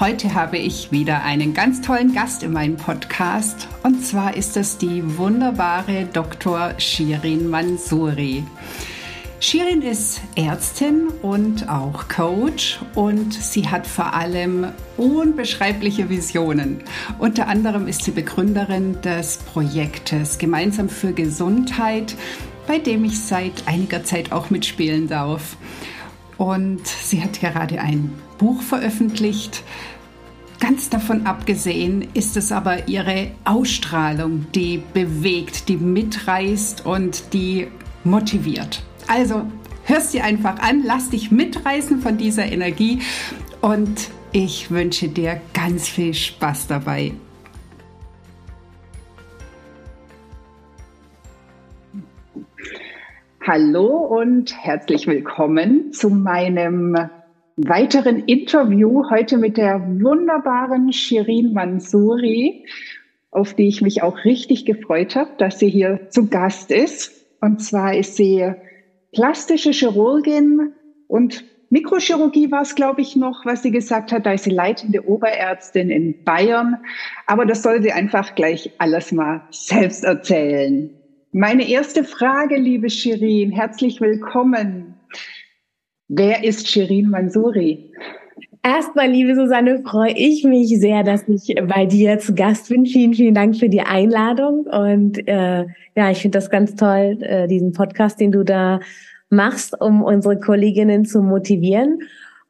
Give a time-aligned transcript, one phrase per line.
[0.00, 4.78] Heute habe ich wieder einen ganz tollen Gast in meinem Podcast und zwar ist es
[4.78, 6.72] die wunderbare Dr.
[6.78, 8.42] Shirin Mansouri.
[9.40, 16.82] Shirin ist Ärztin und auch Coach und sie hat vor allem unbeschreibliche Visionen.
[17.18, 22.16] Unter anderem ist sie Begründerin des Projektes Gemeinsam für Gesundheit,
[22.66, 25.58] bei dem ich seit einiger Zeit auch mitspielen darf.
[26.38, 28.10] Und sie hat gerade ein
[28.40, 29.62] Buch veröffentlicht.
[30.60, 37.68] Ganz davon abgesehen ist es aber ihre Ausstrahlung, die bewegt, die mitreißt und die
[38.02, 38.82] motiviert.
[39.08, 39.42] Also
[39.84, 43.00] hörst dir einfach an, lass dich mitreißen von dieser Energie
[43.60, 47.12] und ich wünsche dir ganz viel Spaß dabei.
[53.46, 56.96] Hallo und herzlich willkommen zu meinem
[57.56, 62.64] weiteren Interview heute mit der wunderbaren Shirin Mansouri,
[63.30, 67.12] auf die ich mich auch richtig gefreut habe, dass sie hier zu Gast ist.
[67.40, 68.52] Und zwar ist sie
[69.12, 70.72] plastische Chirurgin
[71.06, 74.26] und Mikrochirurgie war es, glaube ich, noch, was sie gesagt hat.
[74.26, 76.76] Da ist sie leitende Oberärztin in Bayern.
[77.26, 80.90] Aber das soll sie einfach gleich alles mal selbst erzählen.
[81.30, 84.96] Meine erste Frage, liebe Shirin, herzlich willkommen.
[86.12, 87.92] Wer ist Shirin Mansouri?
[88.64, 92.84] Erstmal, liebe Susanne, freue ich mich sehr, dass ich bei dir zu Gast bin.
[92.84, 94.66] Vielen, vielen Dank für die Einladung.
[94.66, 98.80] Und äh, ja, ich finde das ganz toll, äh, diesen Podcast, den du da
[99.28, 102.00] machst, um unsere Kolleginnen zu motivieren.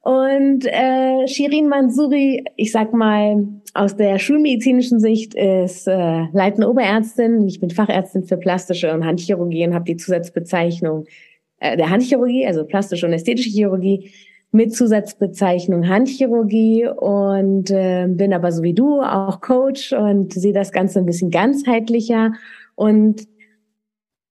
[0.01, 7.47] Und äh, Shirin Mansouri, ich sag mal, aus der schulmedizinischen Sicht ist äh, leitende Oberärztin.
[7.47, 11.05] Ich bin Fachärztin für plastische und Handchirurgie und habe die Zusatzbezeichnung
[11.61, 14.11] äh, der Handchirurgie, also plastische und ästhetische Chirurgie
[14.53, 20.73] mit Zusatzbezeichnung Handchirurgie und äh, bin aber so wie du auch Coach und sehe das
[20.73, 22.33] Ganze ein bisschen ganzheitlicher.
[22.75, 23.29] Und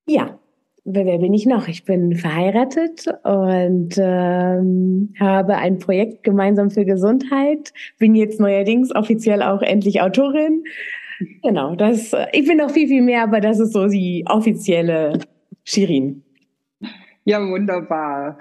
[0.07, 0.37] ja,
[0.83, 1.67] wer bin ich noch?
[1.67, 7.71] Ich bin verheiratet und ähm, habe ein Projekt gemeinsam für Gesundheit.
[7.97, 10.63] Bin jetzt neuerdings offiziell auch endlich Autorin.
[11.43, 12.13] Genau, das.
[12.33, 15.19] Ich bin noch viel viel mehr, aber das ist so die offizielle
[15.63, 16.23] Shirin.
[17.25, 18.39] Ja, wunderbar.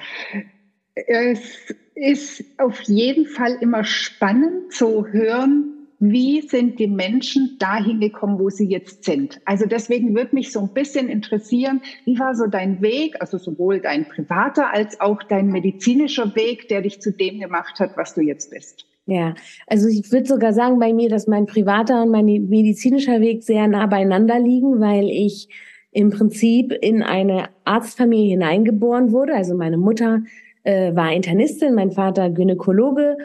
[0.94, 8.38] Es ist auf jeden Fall immer spannend zu hören, wie sind die Menschen dahin gekommen,
[8.38, 9.40] wo sie jetzt sind.
[9.44, 13.80] Also deswegen würde mich so ein bisschen interessieren, wie war so dein Weg, also sowohl
[13.80, 18.20] dein privater als auch dein medizinischer Weg, der dich zu dem gemacht hat, was du
[18.20, 18.86] jetzt bist.
[19.06, 19.34] Ja,
[19.66, 23.66] also ich würde sogar sagen bei mir, dass mein privater und mein medizinischer Weg sehr
[23.66, 25.48] nah beieinander liegen, weil ich
[25.90, 29.34] im Prinzip in eine Arztfamilie hineingeboren wurde.
[29.34, 30.22] Also meine Mutter
[30.64, 33.16] äh, war Internistin, mein Vater Gynäkologe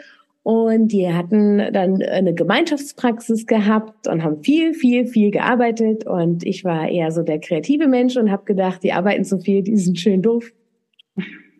[0.44, 6.06] und die hatten dann eine Gemeinschaftspraxis gehabt und haben viel, viel, viel gearbeitet.
[6.06, 9.62] Und ich war eher so der kreative Mensch und habe gedacht, die arbeiten so viel,
[9.62, 10.52] die sind schön doof.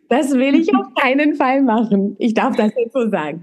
[0.07, 2.15] Das will ich auf keinen Fall machen.
[2.19, 3.41] Ich darf das jetzt so sagen.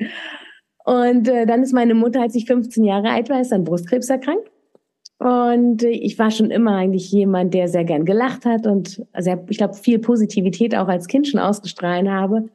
[0.85, 4.11] Und äh, dann ist meine Mutter, als ich 15 Jahre alt war, ist an Brustkrebs
[4.11, 4.49] erkrankt.
[5.23, 9.57] Und ich war schon immer eigentlich jemand, der sehr gern gelacht hat und sehr, ich
[9.57, 12.49] glaube, viel Positivität auch als Kind schon ausgestrahlt habe.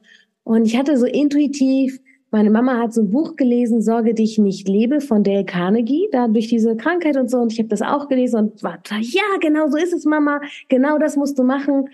[0.44, 1.98] Und ich hatte so intuitiv,
[2.30, 6.28] meine Mama hat so ein Buch gelesen, Sorge dich nicht lebe von Dale Carnegie, da
[6.28, 7.38] durch diese Krankheit und so.
[7.38, 10.98] Und ich habe das auch gelesen und war, ja, genau so ist es, Mama, genau
[10.98, 11.88] das musst du machen.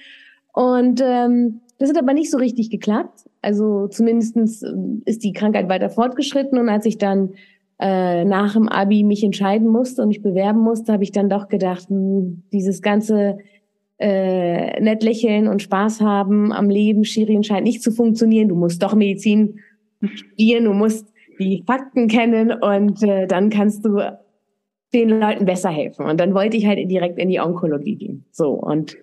[0.52, 3.28] Und ähm, das hat aber nicht so richtig geklappt.
[3.42, 4.64] Also zumindestens
[5.04, 6.58] ist die Krankheit weiter fortgeschritten.
[6.58, 7.34] Und als ich dann
[7.80, 11.48] äh, nach dem Abi mich entscheiden musste und mich bewerben musste, habe ich dann doch
[11.48, 13.38] gedacht, mh, hm, dieses ganze
[13.98, 18.48] äh, nett lächeln und Spaß haben am Leben, Shirin scheint nicht zu funktionieren.
[18.48, 19.60] Du musst doch Medizin
[20.04, 24.00] studieren, du musst die Fakten kennen und äh, dann kannst du
[24.92, 26.06] den Leuten besser helfen.
[26.06, 28.24] Und dann wollte ich halt direkt in die Onkologie gehen.
[28.30, 28.96] So und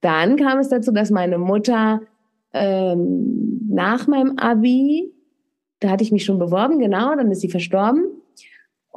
[0.00, 2.00] dann kam es dazu, dass meine Mutter
[2.52, 5.12] ähm, nach meinem Abi,
[5.80, 8.04] da hatte ich mich schon beworben, genau, dann ist sie verstorben.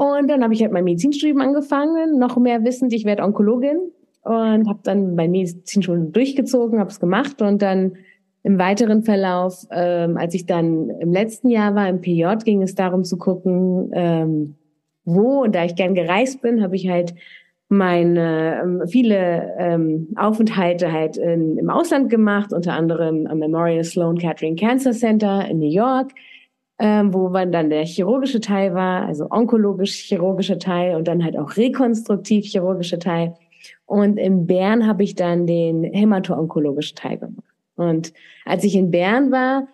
[0.02, 3.92] Und dann habe ich halt mein Medizinstudium angefangen, noch mehr wissend, ich werde Onkologin.
[4.24, 7.40] Und habe dann mein Medizin schon durchgezogen, habe es gemacht.
[7.44, 7.94] Und dann
[8.42, 12.74] im weiteren Verlauf, ähm, als ich dann im letzten Jahr war, im PJ, ging es
[12.74, 14.56] darum zu gucken, ähm,
[15.06, 17.14] wo, und da ich gern gereist bin, habe ich halt
[17.70, 24.18] meine ähm, viele ähm, Aufenthalte halt in, im Ausland gemacht, unter anderem am Memorial Sloan
[24.18, 26.12] Kettering Cancer Center in New York,
[26.84, 32.98] ähm, wo dann der chirurgische Teil war, also onkologisch-chirurgische Teil und dann halt auch rekonstruktiv-chirurgische
[32.98, 33.36] Teil.
[33.86, 37.46] Und in Bern habe ich dann den hämato-onkologischen Teil gemacht.
[37.76, 38.14] Und
[38.46, 39.68] als ich in Bern war,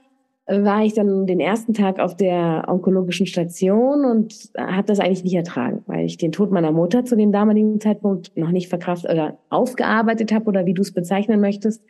[0.48, 5.36] war ich dann den ersten Tag auf der onkologischen Station und habe das eigentlich nicht
[5.36, 9.38] ertragen, weil ich den Tod meiner Mutter zu dem damaligen Zeitpunkt noch nicht verkraftet oder
[9.50, 11.81] aufgearbeitet habe oder wie du es bezeichnen möchtest.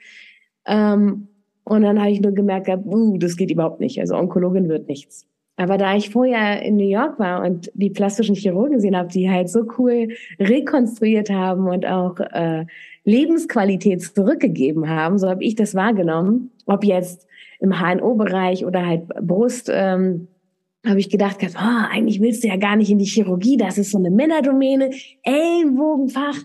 [0.67, 1.29] Ähm,
[1.67, 3.99] und dann habe ich nur gemerkt, uh, das geht überhaupt nicht.
[3.99, 5.27] Also Onkologin wird nichts.
[5.57, 9.29] Aber da ich vorher in New York war und die plastischen Chirurgen gesehen habe, die
[9.29, 10.09] halt so cool
[10.39, 12.65] rekonstruiert haben und auch äh,
[13.03, 16.51] Lebensqualität zurückgegeben haben, so habe ich das wahrgenommen.
[16.67, 17.27] Ob jetzt
[17.59, 20.29] im HNO-Bereich oder halt Brust, ähm,
[20.85, 23.91] habe ich gedacht, oh, eigentlich willst du ja gar nicht in die Chirurgie, das ist
[23.91, 24.91] so eine Männerdomäne,
[25.23, 26.37] Ellenbogenfach.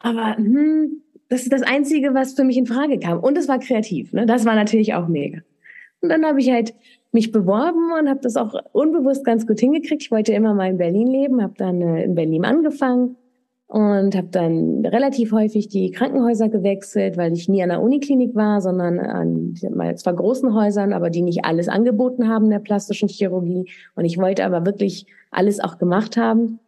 [0.00, 3.18] Aber hm, das ist das Einzige, was für mich in Frage kam.
[3.20, 4.26] Und es war kreativ, ne?
[4.26, 5.40] Das war natürlich auch mega.
[6.00, 6.74] Und dann habe ich halt
[7.12, 10.02] mich beworben und habe das auch unbewusst ganz gut hingekriegt.
[10.02, 13.16] Ich wollte immer mal in Berlin leben, habe dann äh, in Berlin angefangen
[13.66, 18.60] und habe dann relativ häufig die Krankenhäuser gewechselt, weil ich nie an der Uniklinik war,
[18.60, 19.54] sondern an
[19.96, 23.70] zwar großen Häusern, aber die nicht alles angeboten haben der plastischen Chirurgie.
[23.94, 26.60] Und ich wollte aber wirklich alles auch gemacht haben.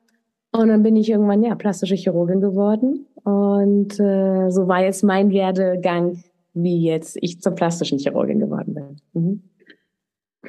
[0.53, 3.07] Und dann bin ich irgendwann ja plastische Chirurgin geworden.
[3.27, 6.23] Und äh, so war jetzt mein Werdegang,
[6.55, 9.01] wie jetzt ich zur plastischen Chirurgin geworden bin.
[9.15, 9.43] Mhm.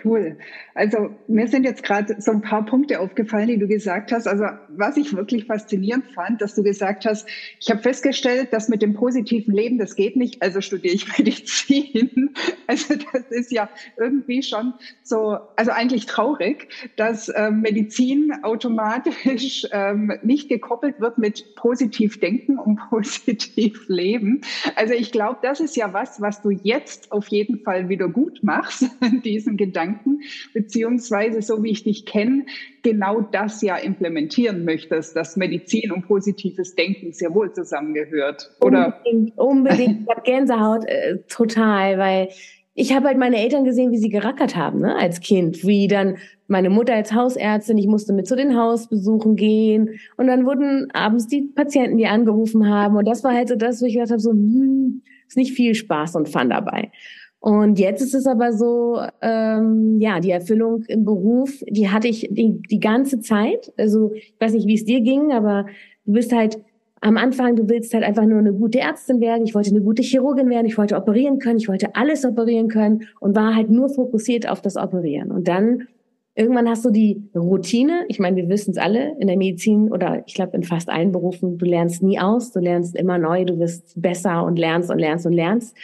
[0.04, 0.38] Cool.
[0.74, 4.28] Also mir sind jetzt gerade so ein paar Punkte aufgefallen, die du gesagt hast.
[4.28, 7.28] Also was ich wirklich faszinierend fand, dass du gesagt hast,
[7.60, 12.34] ich habe festgestellt, dass mit dem positiven Leben, das geht nicht, also studiere ich Medizin.
[12.68, 14.74] Also das ist ja irgendwie schon
[15.04, 22.60] so, also eigentlich traurig, dass ähm, Medizin automatisch ähm, nicht gekoppelt wird mit positiv denken
[22.60, 24.42] und positiv leben.
[24.76, 28.40] Also ich glaube, das ist ja was, was du jetzt auf jeden Fall wieder gut
[28.44, 28.86] machst,
[29.24, 30.22] diesen Gedanken Gedanken,
[30.54, 32.46] beziehungsweise so wie ich dich kenne,
[32.84, 38.52] genau das ja implementieren möchtest, dass Medizin und positives Denken sehr wohl zusammengehört.
[38.62, 39.02] Oder?
[39.06, 40.02] Unbedingt, unbedingt.
[40.02, 42.30] Ich habe Gänsehaut äh, total, weil
[42.74, 46.18] ich habe halt meine Eltern gesehen, wie sie gerackert haben ne, als Kind, wie dann
[46.48, 51.28] meine Mutter als Hausärztin, ich musste mit zu den Hausbesuchen gehen und dann wurden abends
[51.28, 54.22] die Patienten, die angerufen haben und das war halt so das, wo ich gedacht habe,
[54.22, 56.92] so hm, ist nicht viel Spaß und Fun dabei.
[57.40, 62.28] Und jetzt ist es aber so, ähm, ja, die Erfüllung im Beruf, die hatte ich
[62.32, 63.72] die, die ganze Zeit.
[63.78, 65.68] Also ich weiß nicht, wie es dir ging, aber
[66.06, 66.60] du bist halt
[67.02, 69.46] am Anfang, du willst halt einfach nur eine gute Ärztin werden.
[69.46, 70.66] Ich wollte eine gute Chirurgin werden.
[70.66, 71.58] Ich wollte operieren können.
[71.58, 75.32] Ich wollte alles operieren können und war halt nur fokussiert auf das Operieren.
[75.32, 75.88] Und dann
[76.34, 78.06] irgendwann hast du die Routine.
[78.08, 81.12] Ich meine, wir wissen es alle in der Medizin oder ich glaube in fast allen
[81.12, 81.60] Berufen.
[81.60, 82.52] Du lernst nie aus.
[82.52, 83.46] Du lernst immer neu.
[83.46, 85.78] Du wirst besser und lernst und lernst und lernst.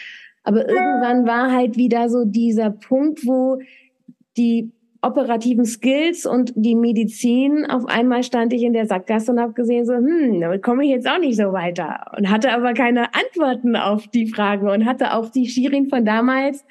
[0.43, 3.59] Aber irgendwann war halt wieder so dieser Punkt, wo
[4.37, 4.71] die
[5.03, 9.85] operativen Skills und die Medizin, auf einmal stand ich in der Sackgasse und habe gesehen,
[9.85, 12.11] so, hm, damit komme ich jetzt auch nicht so weiter.
[12.17, 16.63] Und hatte aber keine Antworten auf die Fragen und hatte auch die Shirin von damals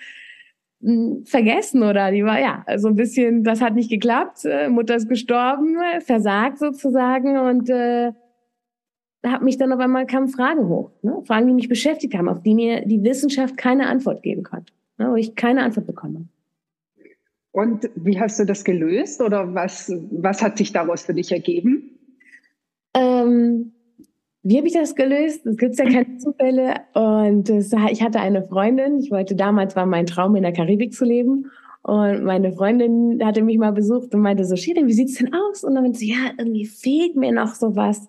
[0.83, 4.97] hm, vergessen oder die war ja so ein bisschen, das hat nicht geklappt, äh, Mutter
[4.97, 8.13] ist gestorben, versagt sozusagen und äh,
[9.25, 11.23] habe mich dann auf einmal kamen Fragen hoch, ne?
[11.25, 15.11] Fragen, die mich beschäftigt haben, auf die mir die Wissenschaft keine Antwort geben konnte, ne?
[15.11, 16.27] wo ich keine Antwort bekomme.
[17.53, 21.99] Und wie hast du das gelöst oder was, was hat sich daraus für dich ergeben?
[22.95, 23.73] Ähm,
[24.43, 25.47] wie habe ich das gelöst?
[25.47, 26.75] Es gibt ja keine Zufälle.
[26.95, 30.95] Und es, ich hatte eine Freundin, ich wollte damals, war mein Traum, in der Karibik
[30.95, 31.51] zu leben.
[31.83, 35.63] Und meine Freundin hatte mich mal besucht und meinte so, Shirin, wie sieht's denn aus?
[35.63, 38.09] Und dann meinte sie, ja, irgendwie fehlt mir noch sowas.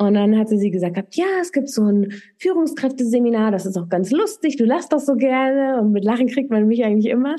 [0.00, 4.10] Und dann hatte sie gesagt, ja, es gibt so ein Führungskräfteseminar, das ist auch ganz
[4.10, 7.36] lustig, du lachst doch so gerne und mit Lachen kriegt man mich eigentlich immer.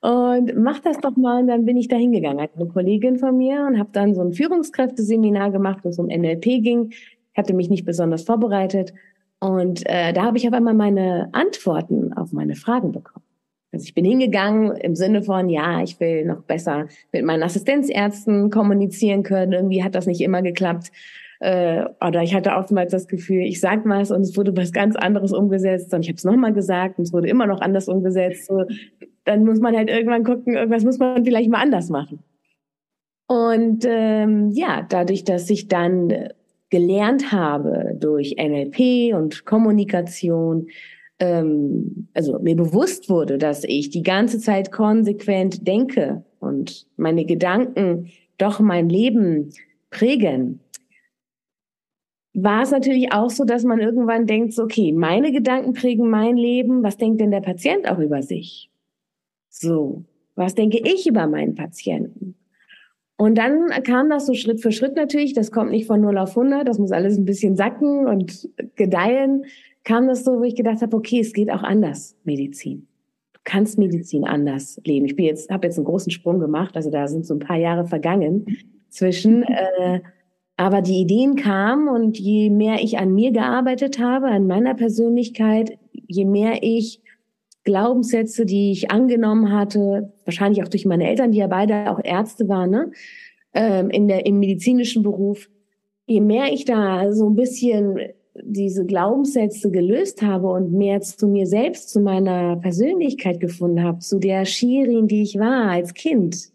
[0.00, 1.42] Und mach das doch mal.
[1.42, 4.32] Und dann bin ich da hingegangen, eine Kollegin von mir und habe dann so ein
[4.32, 6.88] Führungskräfteseminar gemacht, wo es um NLP ging.
[6.90, 8.94] Ich hatte mich nicht besonders vorbereitet.
[9.38, 13.26] Und äh, da habe ich auf einmal meine Antworten auf meine Fragen bekommen.
[13.70, 18.50] Also ich bin hingegangen im Sinne von, ja, ich will noch besser mit meinen Assistenzärzten
[18.50, 19.52] kommunizieren können.
[19.52, 20.90] Irgendwie hat das nicht immer geklappt.
[21.42, 24.94] Äh, oder ich hatte oftmals das Gefühl, ich sag was und es wurde was ganz
[24.94, 28.46] anderes umgesetzt und ich habe es nochmal gesagt und es wurde immer noch anders umgesetzt.
[28.46, 28.62] So,
[29.24, 32.20] dann muss man halt irgendwann gucken, irgendwas muss man vielleicht mal anders machen.
[33.26, 36.28] Und ähm, ja, dadurch, dass ich dann
[36.70, 40.68] gelernt habe durch NLP und Kommunikation,
[41.18, 48.12] ähm, also mir bewusst wurde, dass ich die ganze Zeit konsequent denke und meine Gedanken
[48.38, 49.50] doch mein Leben
[49.90, 50.60] prägen,
[52.34, 56.36] war es natürlich auch so, dass man irgendwann denkt, so, okay, meine Gedanken prägen mein
[56.36, 58.70] Leben, was denkt denn der Patient auch über sich?
[59.48, 62.36] So, was denke ich über meinen Patienten?
[63.18, 66.30] Und dann kam das so Schritt für Schritt natürlich, das kommt nicht von 0 auf
[66.30, 69.44] 100, das muss alles ein bisschen sacken und gedeihen,
[69.84, 72.88] kam das so, wo ich gedacht habe, okay, es geht auch anders, Medizin.
[73.34, 75.06] Du kannst Medizin anders leben.
[75.06, 77.58] Ich bin jetzt, habe jetzt einen großen Sprung gemacht, also da sind so ein paar
[77.58, 78.46] Jahre vergangen
[78.88, 80.00] zwischen, äh,
[80.62, 85.76] aber die Ideen kamen und je mehr ich an mir gearbeitet habe, an meiner Persönlichkeit,
[86.06, 87.02] je mehr ich
[87.64, 92.48] Glaubenssätze, die ich angenommen hatte, wahrscheinlich auch durch meine Eltern, die ja beide auch Ärzte
[92.48, 92.92] waren, ne?
[93.54, 95.50] ähm, in der, im medizinischen Beruf,
[96.06, 97.98] je mehr ich da so ein bisschen
[98.40, 104.20] diese Glaubenssätze gelöst habe und mehr zu mir selbst, zu meiner Persönlichkeit gefunden habe, zu
[104.20, 106.52] der Shirin, die ich war als Kind,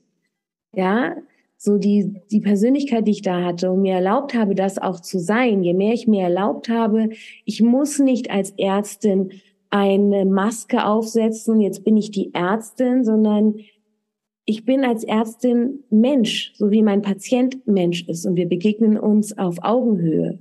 [0.74, 1.18] ja,
[1.58, 5.20] so die, die Persönlichkeit, die ich da hatte und mir erlaubt habe, das auch zu
[5.20, 7.10] sein, je mehr ich mir erlaubt habe,
[7.46, 9.32] ich muss nicht als Ärztin
[9.70, 13.56] eine Maske aufsetzen, jetzt bin ich die Ärztin, sondern
[14.46, 19.38] ich bin als Ärztin Mensch, so wie mein Patient Mensch ist und wir begegnen uns
[19.38, 20.40] auf Augenhöhe.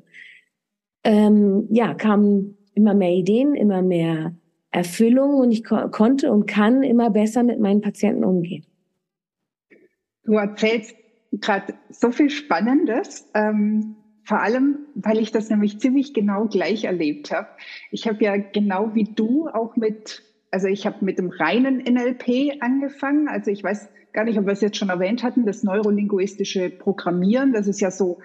[1.02, 4.36] Ähm, ja, kamen immer mehr Ideen, immer mehr
[4.70, 8.66] Erfüllung und ich ko konnte und kann immer besser mit meinen Patienten umgehen.
[10.22, 10.94] Du erzählst
[11.40, 13.28] gerade so viel Spannendes.
[13.34, 17.46] Ähm, vor allem, weil ich das nämlich ziemlich genau gleich erlebt habe.
[17.92, 22.60] Ich habe ja genau wie du auch mit, also ich habe mit dem reinen NLP
[22.60, 23.28] angefangen.
[23.28, 27.52] Also ich weiß gar nicht, ob wir es jetzt schon erwähnt hatten, das neurolinguistische Programmieren.
[27.52, 28.18] Das ist ja so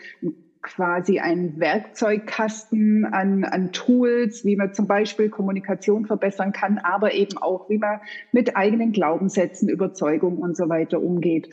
[0.63, 7.37] quasi ein Werkzeugkasten an, an Tools, wie man zum Beispiel Kommunikation verbessern kann, aber eben
[7.37, 7.99] auch, wie man
[8.31, 11.49] mit eigenen Glaubenssätzen, Überzeugungen und so weiter umgeht.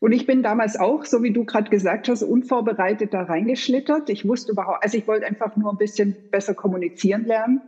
[0.00, 4.08] Und ich bin damals auch, so wie du gerade gesagt hast, unvorbereitet da reingeschlittert.
[4.08, 7.60] Ich wusste überhaupt, also ich wollte einfach nur ein bisschen besser kommunizieren lernen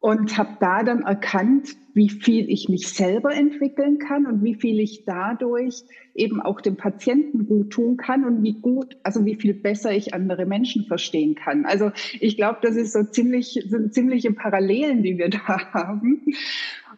[0.00, 4.78] und habe da dann erkannt, wie viel ich mich selber entwickeln kann und wie viel
[4.78, 5.82] ich dadurch
[6.14, 10.14] eben auch dem Patienten gut tun kann und wie gut, also wie viel besser ich
[10.14, 11.66] andere Menschen verstehen kann.
[11.66, 16.24] Also ich glaube, das ist so ziemlich, sind ziemliche Parallelen, die wir da haben.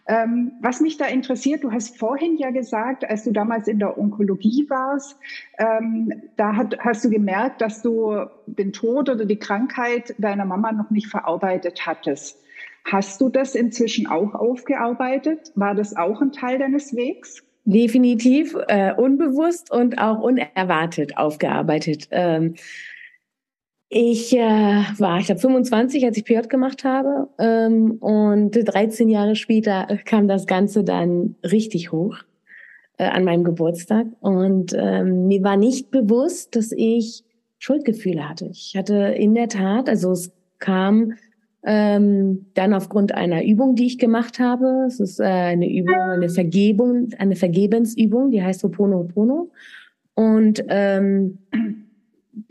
[0.06, 3.98] Ähm, was mich da interessiert, du hast vorhin ja gesagt, als du damals in der
[3.98, 5.16] Onkologie warst,
[5.58, 10.72] ähm, da hat, hast du gemerkt, dass du den Tod oder die Krankheit deiner Mama
[10.72, 12.38] noch nicht verarbeitet hattest.
[12.84, 15.52] Hast du das inzwischen auch aufgearbeitet?
[15.54, 17.44] War das auch ein Teil deines Wegs?
[17.64, 22.08] Definitiv äh, unbewusst und auch unerwartet aufgearbeitet.
[22.10, 22.54] Ähm,
[23.92, 27.28] ich äh, war, ich glaube, 25, als ich PJ gemacht habe.
[27.38, 32.16] Ähm, und 13 Jahre später kam das Ganze dann richtig hoch
[32.98, 34.06] äh, an meinem Geburtstag.
[34.20, 37.24] Und ähm, mir war nicht bewusst, dass ich
[37.58, 38.46] Schuldgefühle hatte.
[38.52, 40.30] Ich hatte in der Tat, also es
[40.60, 41.14] kam
[41.64, 44.84] ähm, dann aufgrund einer Übung, die ich gemacht habe.
[44.86, 49.50] Es ist äh, eine Übung, eine Vergebung, eine Vergebensübung, die heißt Ho'oponopono.
[50.14, 51.38] Und ähm,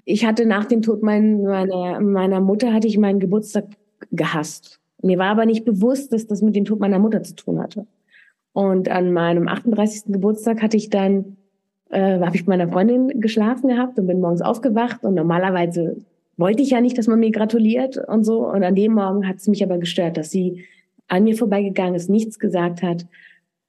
[0.05, 3.65] ich hatte nach dem Tod mein, meiner, meiner Mutter, hatte ich meinen Geburtstag
[4.12, 4.79] gehasst.
[5.01, 7.86] Mir war aber nicht bewusst, dass das mit dem Tod meiner Mutter zu tun hatte.
[8.53, 10.12] Und an meinem 38.
[10.12, 11.38] Geburtstag hatte ich dann,
[11.89, 15.03] äh, habe ich mit meiner Freundin geschlafen gehabt und bin morgens aufgewacht.
[15.03, 15.98] Und normalerweise
[16.36, 18.48] wollte ich ja nicht, dass man mir gratuliert und so.
[18.48, 20.65] Und an dem Morgen hat es mich aber gestört, dass sie
[21.07, 23.05] an mir vorbeigegangen ist, nichts gesagt hat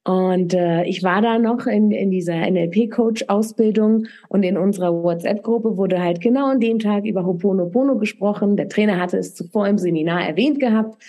[0.05, 6.03] und äh, ich war da noch in, in dieser NLP-Coach-Ausbildung und in unserer WhatsApp-Gruppe wurde
[6.03, 8.57] halt genau an dem Tag über Hoponopono gesprochen.
[8.57, 11.03] Der Trainer hatte es zuvor im Seminar erwähnt gehabt.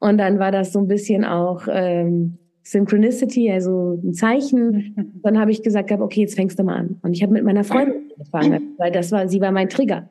[0.00, 4.94] Und dann war das so ein bisschen auch ähm, Synchronicity, also ein Zeichen.
[5.22, 7.00] Dann habe ich gesagt, okay, jetzt fängst du mal an.
[7.02, 10.08] Und ich habe mit meiner Freundin angefangen, weil das war, sie war mein Trigger.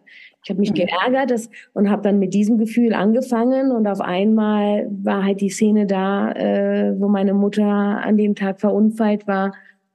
[0.47, 0.75] Ich habe mich mhm.
[0.75, 5.49] geärgert das, und habe dann mit diesem Gefühl angefangen und auf einmal war halt die
[5.49, 9.53] Szene da, äh, wo meine Mutter an dem Tag verunfallt war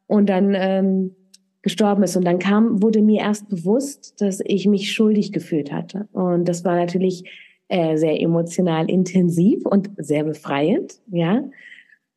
[0.08, 1.16] und dann ähm,
[1.62, 2.18] gestorben ist.
[2.18, 6.06] Und dann kam, wurde mir erst bewusst, dass ich mich schuldig gefühlt hatte.
[6.12, 7.24] Und das war natürlich
[7.68, 11.44] äh, sehr emotional intensiv und sehr befreiend, ja.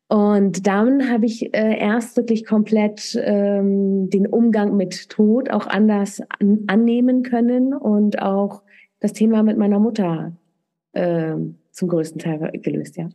[0.08, 6.22] Und dann habe ich äh, erst wirklich komplett ähm, den Umgang mit Tod auch anders
[6.40, 8.62] an, annehmen können und auch
[9.00, 10.38] das Thema mit meiner Mutter
[10.94, 11.36] äh,
[11.72, 13.10] zum größten Teil gelöst, ja.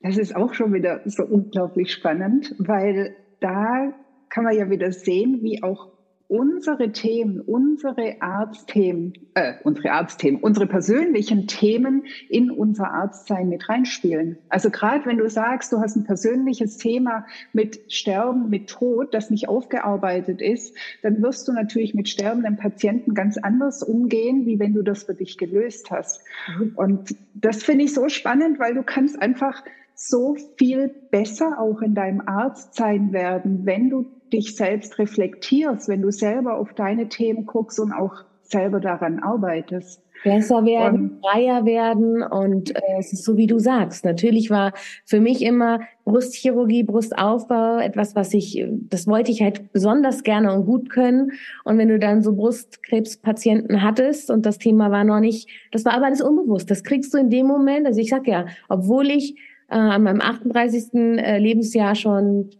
[0.00, 3.94] Das ist auch schon wieder so unglaublich spannend, weil da
[4.28, 5.93] kann man ja wieder sehen, wie auch
[6.34, 14.36] unsere Themen, unsere Arztthemen, äh, unsere Arztthemen, unsere persönlichen Themen in unser Arztsein mit reinspielen.
[14.48, 19.30] Also gerade wenn du sagst, du hast ein persönliches Thema mit Sterben, mit Tod, das
[19.30, 24.74] nicht aufgearbeitet ist, dann wirst du natürlich mit sterbenden Patienten ganz anders umgehen, wie wenn
[24.74, 26.20] du das für dich gelöst hast.
[26.58, 26.72] Mhm.
[26.74, 29.62] Und das finde ich so spannend, weil du kannst einfach
[29.94, 36.10] so viel besser auch in deinem Arztsein werden, wenn du dich selbst reflektierst, wenn du
[36.10, 40.00] selber auf deine Themen guckst und auch selber daran arbeitest.
[40.22, 44.06] Besser werden, und, freier werden und äh, es ist so, wie du sagst.
[44.06, 44.72] Natürlich war
[45.04, 50.64] für mich immer Brustchirurgie, Brustaufbau etwas, was ich, das wollte ich halt besonders gerne und
[50.64, 51.32] gut können.
[51.64, 55.92] Und wenn du dann so Brustkrebspatienten hattest und das Thema war noch nicht, das war
[55.92, 56.70] aber alles unbewusst.
[56.70, 57.86] Das kriegst du in dem Moment.
[57.86, 59.36] Also ich sag ja, obwohl ich
[59.68, 60.94] äh, an meinem 38.
[60.94, 62.50] Äh, Lebensjahr schon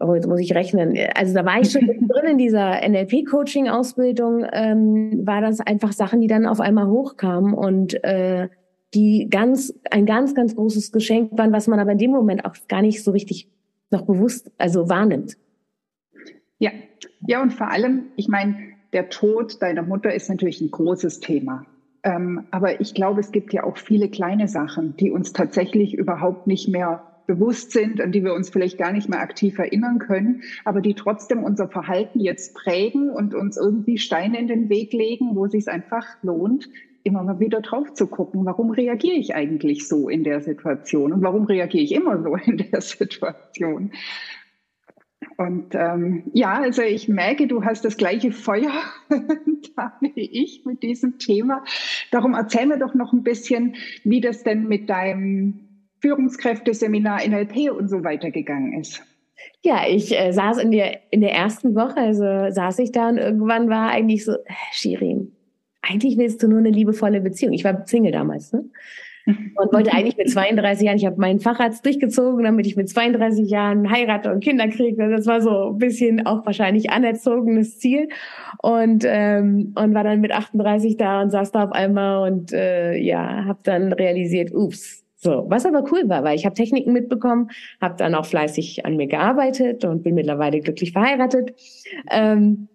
[0.00, 0.96] oh, jetzt muss ich rechnen.
[1.14, 6.26] Also da war ich schon drin in dieser NLP-Coaching-Ausbildung, ähm, war das einfach Sachen, die
[6.26, 8.48] dann auf einmal hochkamen und äh,
[8.94, 12.54] die ganz ein ganz ganz großes Geschenk waren, was man aber in dem Moment auch
[12.68, 13.48] gar nicht so richtig
[13.90, 15.36] noch bewusst also wahrnimmt.
[16.58, 16.70] Ja,
[17.26, 18.56] ja und vor allem, ich meine,
[18.92, 21.66] der Tod deiner Mutter ist natürlich ein großes Thema.
[22.02, 26.46] Ähm, aber ich glaube, es gibt ja auch viele kleine Sachen, die uns tatsächlich überhaupt
[26.46, 30.42] nicht mehr bewusst sind, an die wir uns vielleicht gar nicht mehr aktiv erinnern können,
[30.64, 35.34] aber die trotzdem unser Verhalten jetzt prägen und uns irgendwie Steine in den Weg legen,
[35.34, 36.68] wo es sich einfach lohnt,
[37.02, 41.22] immer mal wieder drauf zu gucken, warum reagiere ich eigentlich so in der Situation und
[41.22, 43.92] warum reagiere ich immer so in der Situation.
[45.36, 48.72] Und ähm, ja, also ich merke, du hast das gleiche Feuer
[49.76, 51.64] da wie ich mit diesem Thema.
[52.10, 55.65] Darum erzähl mir doch noch ein bisschen, wie das denn mit deinem
[56.00, 59.02] Führungskräfteseminar NLP und so weiter gegangen ist.
[59.62, 63.18] Ja, ich äh, saß in der, in der ersten Woche, also saß ich da und
[63.18, 64.36] irgendwann war eigentlich so,
[64.72, 65.32] Shirin,
[65.82, 67.52] eigentlich willst du nur eine liebevolle Beziehung.
[67.52, 68.64] Ich war Single damals, ne?
[69.26, 73.50] Und wollte eigentlich mit 32 Jahren, ich habe meinen Facharzt durchgezogen, damit ich mit 32
[73.50, 75.10] Jahren heirate und Kinder kriege.
[75.10, 78.08] Das war so ein bisschen auch wahrscheinlich anerzogenes Ziel.
[78.62, 82.96] Und, ähm, und war dann mit 38 da und saß da auf einmal und äh,
[82.98, 87.50] ja, habe dann realisiert, ups, so, was aber cool war, weil ich habe Techniken mitbekommen,
[87.80, 91.54] habe dann auch fleißig an mir gearbeitet und bin mittlerweile glücklich verheiratet.
[92.10, 92.68] Ähm,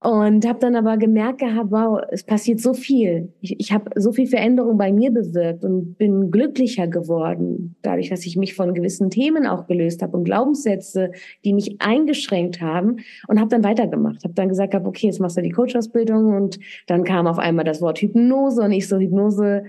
[0.00, 3.32] und habe dann aber gemerkt gehabt, wow, es passiert so viel.
[3.40, 8.26] Ich, ich habe so viel Veränderung bei mir bewirkt und bin glücklicher geworden, dadurch, dass
[8.26, 11.12] ich mich von gewissen Themen auch gelöst habe und Glaubenssätze,
[11.44, 14.22] die mich eingeschränkt haben und habe dann weitergemacht.
[14.22, 17.64] Habe dann gesagt, hab, okay, jetzt machst du die Coach-Ausbildung und dann kam auf einmal
[17.64, 19.64] das Wort Hypnose und ich so, Hypnose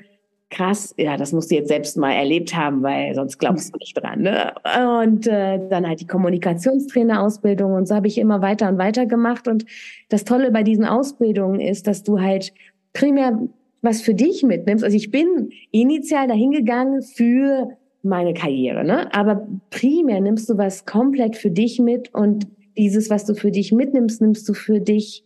[0.50, 4.02] krass, ja, das musst du jetzt selbst mal erlebt haben, weil sonst glaubst du nicht
[4.02, 4.22] dran.
[4.22, 4.54] Ne?
[5.02, 9.48] Und äh, dann halt die Kommunikationstrainerausbildung und so habe ich immer weiter und weiter gemacht.
[9.48, 9.66] Und
[10.10, 12.54] das Tolle bei diesen Ausbildungen ist, dass du halt
[12.94, 13.40] primär
[13.82, 14.84] was für dich mitnimmst.
[14.84, 19.14] Also ich bin initial dahingegangen für meine Karriere, ne?
[19.14, 23.72] Aber primär nimmst du was komplett für dich mit und dieses, was du für dich
[23.72, 25.24] mitnimmst, nimmst du für dich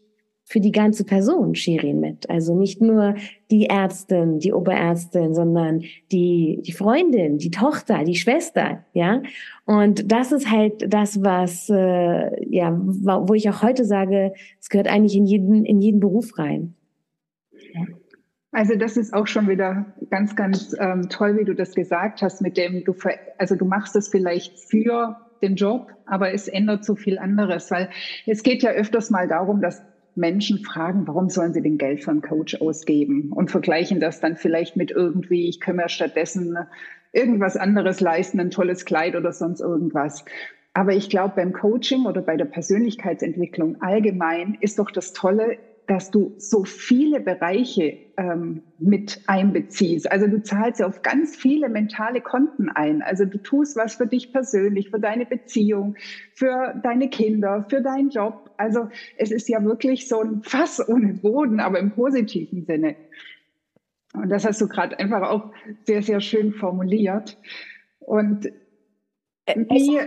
[0.51, 2.29] für die ganze Person Shirin mit.
[2.29, 3.15] Also nicht nur
[3.49, 9.23] die Ärztin, die Oberärztin, sondern die, die Freundin, die Tochter, die Schwester, ja.
[9.65, 14.89] Und das ist halt das, was, äh, ja, wo ich auch heute sage, es gehört
[14.89, 16.75] eigentlich in jeden, in jeden Beruf rein.
[18.51, 22.41] Also das ist auch schon wieder ganz, ganz ähm, toll, wie du das gesagt hast,
[22.41, 22.93] mit dem du,
[23.37, 27.89] also du machst es vielleicht für den Job, aber es ändert so viel anderes, weil
[28.27, 29.81] es geht ja öfters mal darum, dass
[30.15, 34.35] Menschen fragen, warum sollen sie denn Geld für einen Coach ausgeben und vergleichen das dann
[34.35, 36.57] vielleicht mit irgendwie, ich kann mir stattdessen
[37.13, 40.23] irgendwas anderes leisten, ein tolles Kleid oder sonst irgendwas.
[40.73, 46.11] Aber ich glaube, beim Coaching oder bei der Persönlichkeitsentwicklung allgemein ist doch das Tolle, dass
[46.11, 50.11] du so viele Bereiche ähm, mit einbeziehst.
[50.11, 53.01] Also du zahlst ja auf ganz viele mentale Konten ein.
[53.01, 55.95] Also du tust was für dich persönlich, für deine Beziehung,
[56.33, 58.51] für deine Kinder, für deinen Job.
[58.57, 62.95] Also es ist ja wirklich so ein Fass ohne Boden, aber im positiven Sinne.
[64.13, 65.51] Und das hast du gerade einfach auch
[65.85, 67.37] sehr, sehr schön formuliert.
[67.99, 68.51] Und
[69.55, 69.99] wie,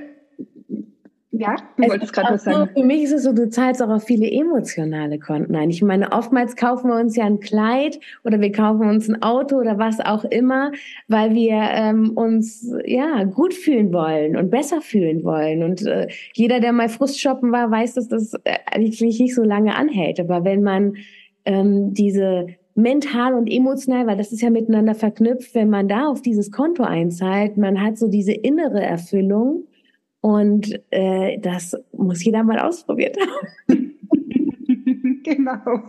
[1.36, 2.70] ja, du wolltest gerade was sagen.
[2.74, 5.70] So, für mich ist es so, du zahlst auch auf viele emotionale Konten ein.
[5.70, 9.56] Ich meine, oftmals kaufen wir uns ja ein Kleid oder wir kaufen uns ein Auto
[9.56, 10.70] oder was auch immer,
[11.08, 15.64] weil wir ähm, uns ja gut fühlen wollen und besser fühlen wollen.
[15.64, 19.74] Und äh, jeder, der mal Frustshoppen war, weiß, dass das äh, eigentlich nicht so lange
[19.74, 20.20] anhält.
[20.20, 20.94] Aber wenn man
[21.44, 26.22] ähm, diese mental und emotional, weil das ist ja miteinander verknüpft, wenn man da auf
[26.22, 29.64] dieses Konto einzahlt, man hat so diese innere Erfüllung
[30.24, 33.94] und äh, das muss jeder mal ausprobiert haben.
[35.22, 35.82] genau.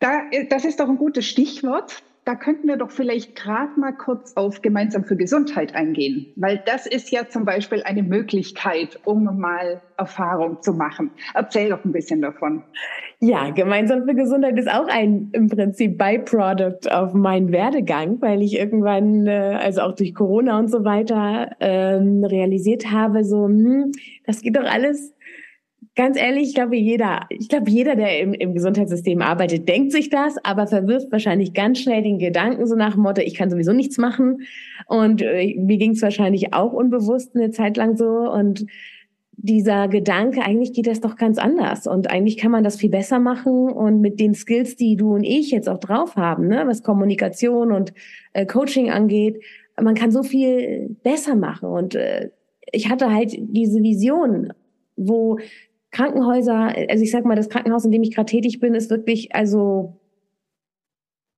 [0.00, 4.36] Da, das ist doch ein gutes Stichwort da könnten wir doch vielleicht gerade mal kurz
[4.36, 9.80] auf gemeinsam für Gesundheit eingehen, weil das ist ja zum Beispiel eine Möglichkeit, um mal
[9.96, 11.10] Erfahrung zu machen.
[11.32, 12.64] Erzähl doch ein bisschen davon.
[13.20, 18.58] Ja, gemeinsam für Gesundheit ist auch ein im Prinzip Byproduct auf meinen Werdegang, weil ich
[18.58, 23.92] irgendwann, äh, also auch durch Corona und so weiter, ähm, realisiert habe, so, hm,
[24.26, 25.14] das geht doch alles
[25.98, 30.10] Ganz ehrlich, ich glaube, jeder, ich glaube, jeder, der im, im Gesundheitssystem arbeitet, denkt sich
[30.10, 33.72] das, aber verwirft wahrscheinlich ganz schnell den Gedanken so nach dem Motto, ich kann sowieso
[33.72, 34.42] nichts machen.
[34.86, 38.06] Und äh, mir ging es wahrscheinlich auch unbewusst eine Zeit lang so.
[38.06, 38.64] Und
[39.32, 41.88] dieser Gedanke, eigentlich geht das doch ganz anders.
[41.88, 43.68] Und eigentlich kann man das viel besser machen.
[43.68, 47.72] Und mit den Skills, die du und ich jetzt auch drauf haben, ne, was Kommunikation
[47.72, 47.92] und
[48.34, 49.42] äh, Coaching angeht,
[49.82, 51.68] man kann so viel besser machen.
[51.68, 52.30] Und äh,
[52.70, 54.52] ich hatte halt diese Vision,
[54.94, 55.38] wo
[55.98, 59.34] Krankenhäuser, also ich sag mal, das Krankenhaus, in dem ich gerade tätig bin, ist wirklich,
[59.34, 59.98] also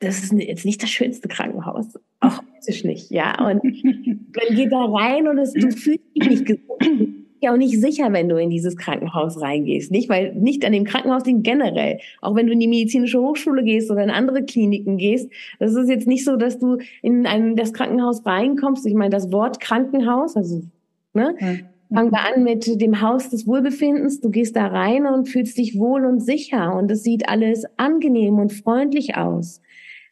[0.00, 1.98] das ist jetzt nicht das schönste Krankenhaus.
[2.20, 3.38] Auch optisch nicht, ja.
[3.38, 7.16] Und man geht da rein und es, du fühlst dich nicht gesund.
[7.42, 9.90] Ja, auch nicht sicher, wenn du in dieses Krankenhaus reingehst.
[9.90, 11.98] Nicht, weil nicht an dem Krankenhaus liegt generell.
[12.20, 15.30] Auch wenn du in die medizinische Hochschule gehst oder in andere Kliniken gehst.
[15.58, 18.84] Das ist jetzt nicht so, dass du in ein, das Krankenhaus reinkommst.
[18.84, 20.60] Ich meine, das Wort Krankenhaus, also,
[21.14, 21.34] ne?
[21.92, 24.20] Fangen wir an mit dem Haus des Wohlbefindens.
[24.20, 28.38] Du gehst da rein und fühlst dich wohl und sicher und es sieht alles angenehm
[28.38, 29.60] und freundlich aus.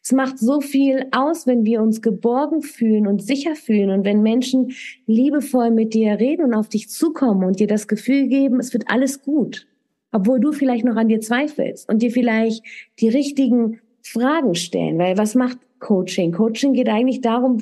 [0.03, 4.21] Es macht so viel aus, wenn wir uns geborgen fühlen und sicher fühlen und wenn
[4.21, 4.71] Menschen
[5.05, 8.85] liebevoll mit dir reden und auf dich zukommen und dir das Gefühl geben, es wird
[8.89, 9.67] alles gut.
[10.11, 12.63] Obwohl du vielleicht noch an dir zweifelst und dir vielleicht
[12.99, 14.97] die richtigen Fragen stellen.
[14.97, 16.31] Weil was macht Coaching?
[16.31, 17.59] Coaching geht eigentlich darum,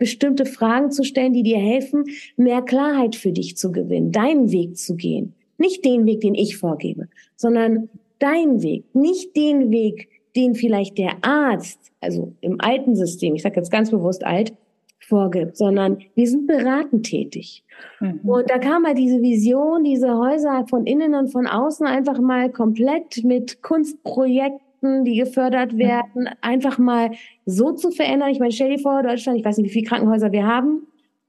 [0.00, 2.04] bestimmte Fragen zu stellen, die dir helfen,
[2.36, 5.34] mehr Klarheit für dich zu gewinnen, deinen Weg zu gehen.
[5.58, 8.84] Nicht den Weg, den ich vorgebe, sondern deinen Weg.
[8.94, 13.90] Nicht den Weg, den vielleicht der Arzt, also im alten System, ich sage jetzt ganz
[13.90, 14.54] bewusst alt,
[15.00, 17.62] vorgibt, sondern wir sind beratend tätig.
[18.00, 18.20] Mhm.
[18.22, 22.50] Und da kam halt diese Vision, diese Häuser von innen und von außen einfach mal
[22.50, 27.10] komplett mit Kunstprojekten Projekten, die gefördert werden, einfach mal
[27.46, 28.30] so zu verändern.
[28.30, 30.86] Ich meine, stell dir vor, Deutschland, ich weiß nicht, wie viele Krankenhäuser wir haben.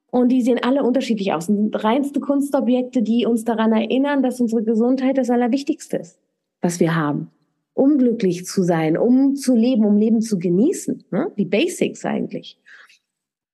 [0.10, 1.48] Und die sehen alle unterschiedlich aus.
[1.48, 6.20] Das sind reinste Kunstobjekte, die uns daran erinnern, dass unsere Gesundheit das Allerwichtigste ist,
[6.62, 7.30] was wir haben.
[7.74, 11.06] Um glücklich zu sein, um zu leben, um Leben zu genießen.
[11.12, 11.32] Ne?
[11.38, 12.60] Die Basics eigentlich.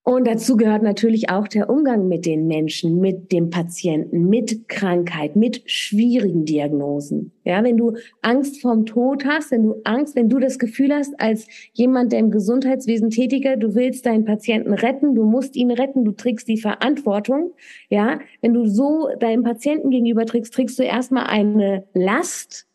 [0.07, 5.35] Und dazu gehört natürlich auch der Umgang mit den Menschen, mit dem Patienten, mit Krankheit,
[5.35, 7.33] mit schwierigen Diagnosen.
[7.43, 11.19] Ja, wenn du Angst vorm Tod hast, wenn du Angst, wenn du das Gefühl hast,
[11.19, 16.05] als jemand, der im Gesundheitswesen tätiger, du willst deinen Patienten retten, du musst ihn retten,
[16.05, 17.51] du trägst die Verantwortung.
[17.89, 22.65] Ja, wenn du so deinem Patienten gegenüber trägst, trägst du erstmal eine Last,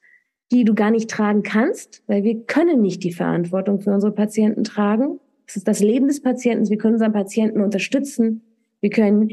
[0.51, 4.64] die du gar nicht tragen kannst, weil wir können nicht die Verantwortung für unsere Patienten
[4.64, 5.18] tragen.
[5.52, 6.70] Es ist das Leben des Patienten.
[6.70, 8.40] Wir können unseren Patienten unterstützen.
[8.80, 9.32] Wir können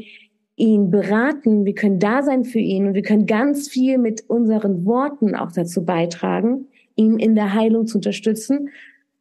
[0.54, 1.64] ihn beraten.
[1.64, 2.88] Wir können da sein für ihn.
[2.88, 7.86] Und wir können ganz viel mit unseren Worten auch dazu beitragen, ihn in der Heilung
[7.86, 8.68] zu unterstützen.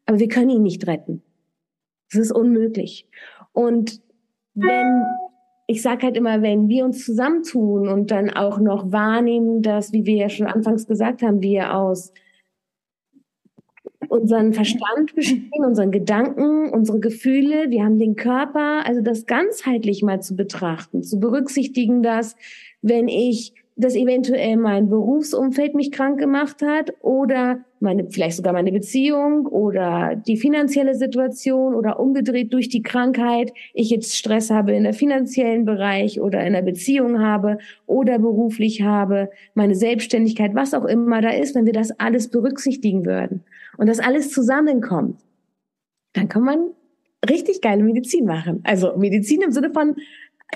[0.07, 1.23] Aber wir können ihn nicht retten.
[2.11, 3.07] Das ist unmöglich.
[3.53, 4.01] Und
[4.53, 5.01] wenn,
[5.67, 10.05] ich sage halt immer, wenn wir uns zusammentun und dann auch noch wahrnehmen, dass, wie
[10.05, 12.11] wir ja schon anfangs gesagt haben, wir aus
[14.09, 20.21] unseren Verstand bestehen, unseren Gedanken, unsere Gefühle, wir haben den Körper, also das ganzheitlich mal
[20.21, 22.35] zu betrachten, zu berücksichtigen, dass
[22.81, 28.73] wenn ich dass eventuell mein Berufsumfeld mich krank gemacht hat oder meine, vielleicht sogar meine
[28.73, 34.83] Beziehung oder die finanzielle Situation oder umgedreht durch die Krankheit, ich jetzt Stress habe in
[34.83, 40.83] der finanziellen Bereich oder in der Beziehung habe oder beruflich habe, meine Selbstständigkeit, was auch
[40.83, 43.45] immer da ist, wenn wir das alles berücksichtigen würden
[43.79, 45.21] und das alles zusammenkommt,
[46.11, 46.71] dann kann man
[47.27, 48.59] richtig geile Medizin machen.
[48.65, 49.95] Also Medizin im Sinne von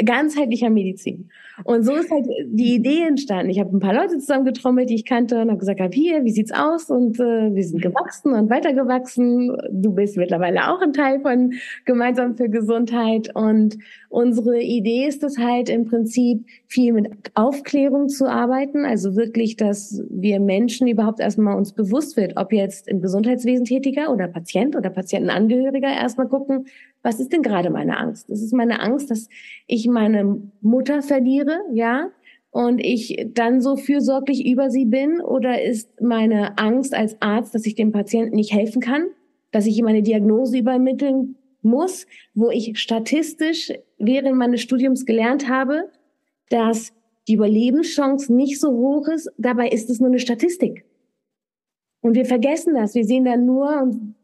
[0.04, 1.30] ganzheitlicher Medizin.
[1.66, 3.52] Und so ist halt die Idee entstanden.
[3.52, 6.32] Ich habe ein paar Leute zusammengetrommelt, die ich kannte und habe gesagt, hab, hier, wie
[6.32, 6.90] sieht's aus?
[6.90, 9.56] Und äh, wir sind gewachsen und weitergewachsen.
[9.72, 11.54] Du bist mittlerweile auch ein Teil von
[11.86, 13.30] Gemeinsam für Gesundheit.
[13.36, 13.78] Und
[14.10, 18.86] unsere Idee ist es halt im Prinzip viel mit Aufklärung zu arbeiten.
[18.86, 24.12] Also wirklich, dass wir Menschen überhaupt erstmal uns bewusst wird, ob jetzt im Gesundheitswesen tätiger
[24.12, 26.66] oder Patient oder Patientenangehöriger erstmal gucken,
[27.04, 28.30] was ist denn gerade meine Angst?
[28.30, 29.28] Das ist meine Angst, dass
[29.68, 32.10] ich meine Mutter verliere, ja,
[32.50, 35.22] und ich dann so fürsorglich über sie bin?
[35.22, 39.08] Oder ist meine Angst als Arzt, dass ich dem Patienten nicht helfen kann,
[39.52, 45.90] dass ich ihm eine Diagnose übermitteln muss, wo ich statistisch während meines Studiums gelernt habe,
[46.50, 46.94] dass
[47.28, 49.32] die Überlebenschance nicht so hoch ist.
[49.38, 50.86] Dabei ist es nur eine Statistik.
[52.02, 52.96] Und wir vergessen das.
[52.96, 54.16] Wir sehen dann nur, und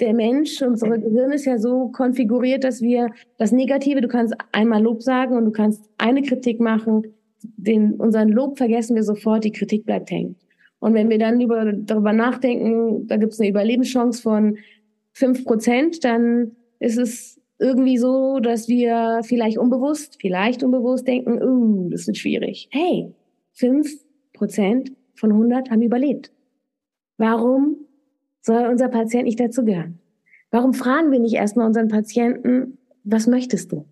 [0.00, 4.82] der Mensch, unser Gehirn ist ja so konfiguriert, dass wir das Negative, du kannst einmal
[4.82, 9.52] Lob sagen und du kannst eine Kritik machen, den, unseren Lob vergessen wir sofort, die
[9.52, 10.36] Kritik bleibt hängen.
[10.78, 14.58] Und wenn wir dann über, darüber nachdenken, da gibt es eine Überlebenschance von
[15.12, 21.88] fünf Prozent, dann ist es irgendwie so, dass wir vielleicht unbewusst, vielleicht unbewusst denken, uh,
[21.90, 22.68] das wird schwierig.
[22.70, 23.10] Hey,
[23.52, 23.90] fünf
[24.34, 26.30] Prozent von 100 haben überlebt.
[27.16, 27.85] Warum
[28.46, 29.98] soll unser Patient nicht dazu gehören?
[30.50, 33.84] Warum fragen wir nicht erstmal unseren Patienten, was möchtest du?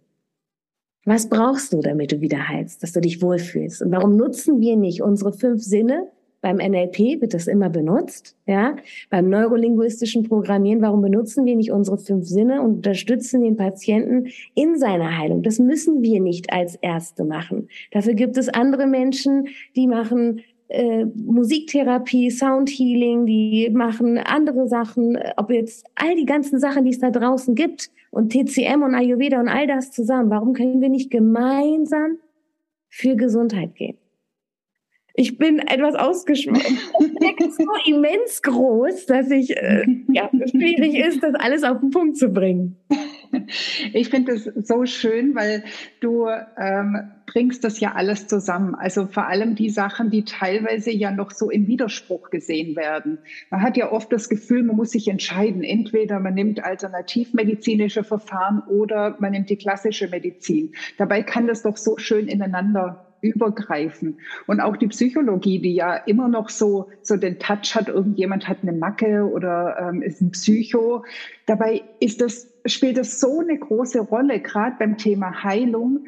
[1.04, 3.82] Was brauchst du, damit du wieder heilst, dass du dich wohlfühlst?
[3.82, 6.08] Und warum nutzen wir nicht unsere fünf Sinne
[6.44, 8.76] beim NLP wird das immer benutzt, ja.
[9.08, 14.76] Beim neurolinguistischen Programmieren, warum benutzen wir nicht unsere fünf Sinne und unterstützen den Patienten in
[14.76, 15.42] seiner Heilung?
[15.42, 17.68] Das müssen wir nicht als Ärzte machen.
[17.92, 20.42] Dafür gibt es andere Menschen, die machen
[20.74, 26.98] äh, Musiktherapie, Soundhealing, die machen andere Sachen, ob jetzt all die ganzen Sachen, die es
[26.98, 30.30] da draußen gibt und TCM und Ayurveda und all das zusammen.
[30.30, 32.18] Warum können wir nicht gemeinsam
[32.88, 33.98] für Gesundheit gehen?
[35.14, 36.78] ich bin etwas ausgeschmolzen.
[37.50, 42.28] So immens groß, dass ich äh, ja schwierig ist, das alles auf den Punkt zu
[42.28, 42.76] bringen.
[43.92, 45.64] Ich finde es so schön, weil
[46.00, 48.76] du ähm, bringst das ja alles zusammen.
[48.76, 53.18] Also vor allem die Sachen, die teilweise ja noch so im Widerspruch gesehen werden.
[53.50, 55.64] Man hat ja oft das Gefühl, man muss sich entscheiden.
[55.64, 60.74] Entweder man nimmt alternativmedizinische Verfahren oder man nimmt die klassische Medizin.
[60.96, 64.18] Dabei kann das doch so schön ineinander übergreifen.
[64.46, 68.58] Und auch die Psychologie, die ja immer noch so, so den Touch hat, irgendjemand hat
[68.62, 71.04] eine Macke oder ähm, ist ein Psycho.
[71.46, 76.04] Dabei ist das, spielt das so eine große Rolle, gerade beim Thema Heilung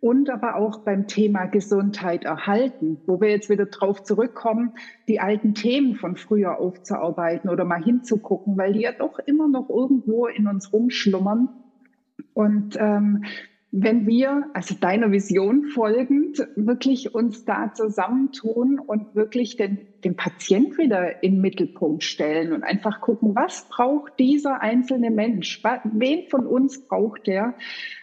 [0.00, 4.72] und aber auch beim Thema Gesundheit erhalten, wo wir jetzt wieder drauf zurückkommen,
[5.08, 9.68] die alten Themen von früher aufzuarbeiten oder mal hinzugucken, weil die ja doch immer noch
[9.68, 11.48] irgendwo in uns rumschlummern.
[12.32, 13.24] Und ähm,
[13.70, 20.78] wenn wir, also deiner Vision folgend, wirklich uns da zusammentun und wirklich den, den Patient
[20.78, 25.62] wieder in den Mittelpunkt stellen und einfach gucken, was braucht dieser einzelne Mensch?
[25.84, 27.54] Wen von uns braucht der?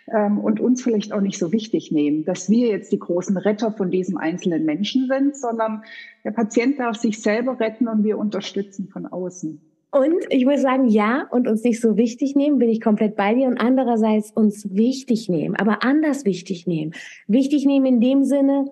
[0.08, 3.71] Ähm, und uns vielleicht auch nicht so wichtig nehmen, dass wir jetzt die großen Retter
[3.71, 5.82] von diesem einzelnen Menschen sind, sondern
[6.23, 9.74] der Patient darf sich selber retten und wir unterstützen von außen.
[9.91, 13.34] Und ich muss sagen, ja, und uns nicht so wichtig nehmen, bin ich komplett bei
[13.34, 13.48] dir.
[13.48, 16.93] Und andererseits uns wichtig nehmen, aber anders wichtig nehmen.
[17.28, 18.71] Wichtig nehmen in dem Sinne,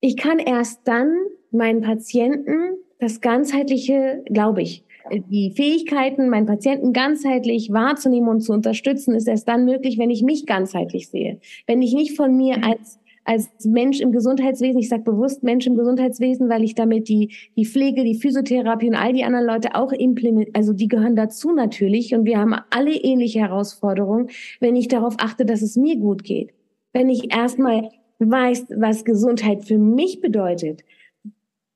[0.00, 1.14] ich kann erst dann
[1.50, 9.14] meinen Patienten das ganzheitliche, glaube ich, die Fähigkeiten, meinen Patienten ganzheitlich wahrzunehmen und zu unterstützen,
[9.14, 11.40] ist erst dann möglich, wenn ich mich ganzheitlich sehe.
[11.66, 15.76] Wenn ich nicht von mir als als Mensch im Gesundheitswesen, ich sage bewusst Mensch im
[15.76, 19.92] Gesundheitswesen, weil ich damit die, die Pflege, die Physiotherapie und all die anderen Leute auch
[19.92, 25.16] implementiere, also die gehören dazu natürlich und wir haben alle ähnliche Herausforderungen, wenn ich darauf
[25.18, 26.54] achte, dass es mir gut geht.
[26.94, 30.82] Wenn ich erstmal weiß, was Gesundheit für mich bedeutet,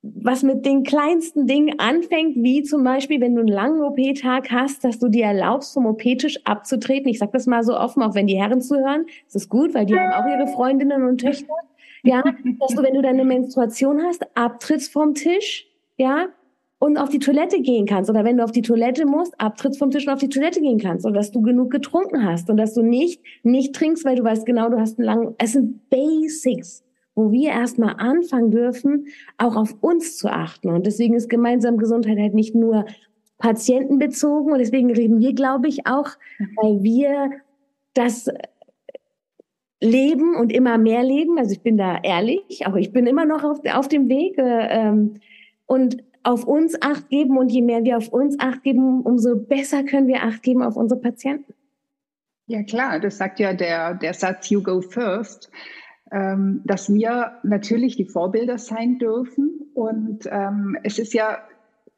[0.03, 4.83] was mit den kleinsten Dingen anfängt, wie zum Beispiel, wenn du einen langen OP-Tag hast,
[4.83, 7.09] dass du dir erlaubst, vom OP-Tisch abzutreten.
[7.09, 9.07] Ich sage das mal so offen, auch wenn die Herren zuhören.
[9.27, 11.55] Das ist gut, weil die haben auch ihre Freundinnen und Töchter.
[12.03, 12.23] Ja,
[12.59, 16.27] dass du, wenn du deine Menstruation hast, abtrittst vom Tisch, ja,
[16.81, 18.11] und auf die Toilette gehen kannst.
[18.11, 20.81] Oder wenn du auf die Toilette musst, abtrittst vom Tisch und auf die Toilette gehen
[20.81, 21.07] kannst.
[21.07, 22.51] Und dass du genug getrunken hast.
[22.51, 25.53] Und dass du nicht, nicht trinkst, weil du weißt genau, du hast einen langen, es
[25.53, 26.83] sind Basics
[27.15, 29.07] wo wir erstmal anfangen dürfen,
[29.39, 30.71] auch auf uns zu achten.
[30.71, 32.87] Und deswegen ist gemeinsam Gesundheit halt nicht nur
[33.39, 36.11] patientenbezogen und deswegen reden wir, glaube ich, auch,
[36.57, 37.31] weil wir
[37.93, 38.29] das
[39.81, 41.39] leben und immer mehr leben.
[41.39, 44.69] Also ich bin da ehrlich, auch ich bin immer noch auf, auf dem Weg äh,
[44.71, 45.15] ähm,
[45.67, 49.83] und auf uns Acht geben und je mehr wir auf uns Acht geben, umso besser
[49.83, 51.53] können wir Acht geben auf unsere Patienten.
[52.47, 55.51] Ja klar, das sagt ja der, der Satz You Go First.
[56.13, 59.71] Ähm, dass wir natürlich die Vorbilder sein dürfen.
[59.73, 61.39] Und ähm, es ist ja,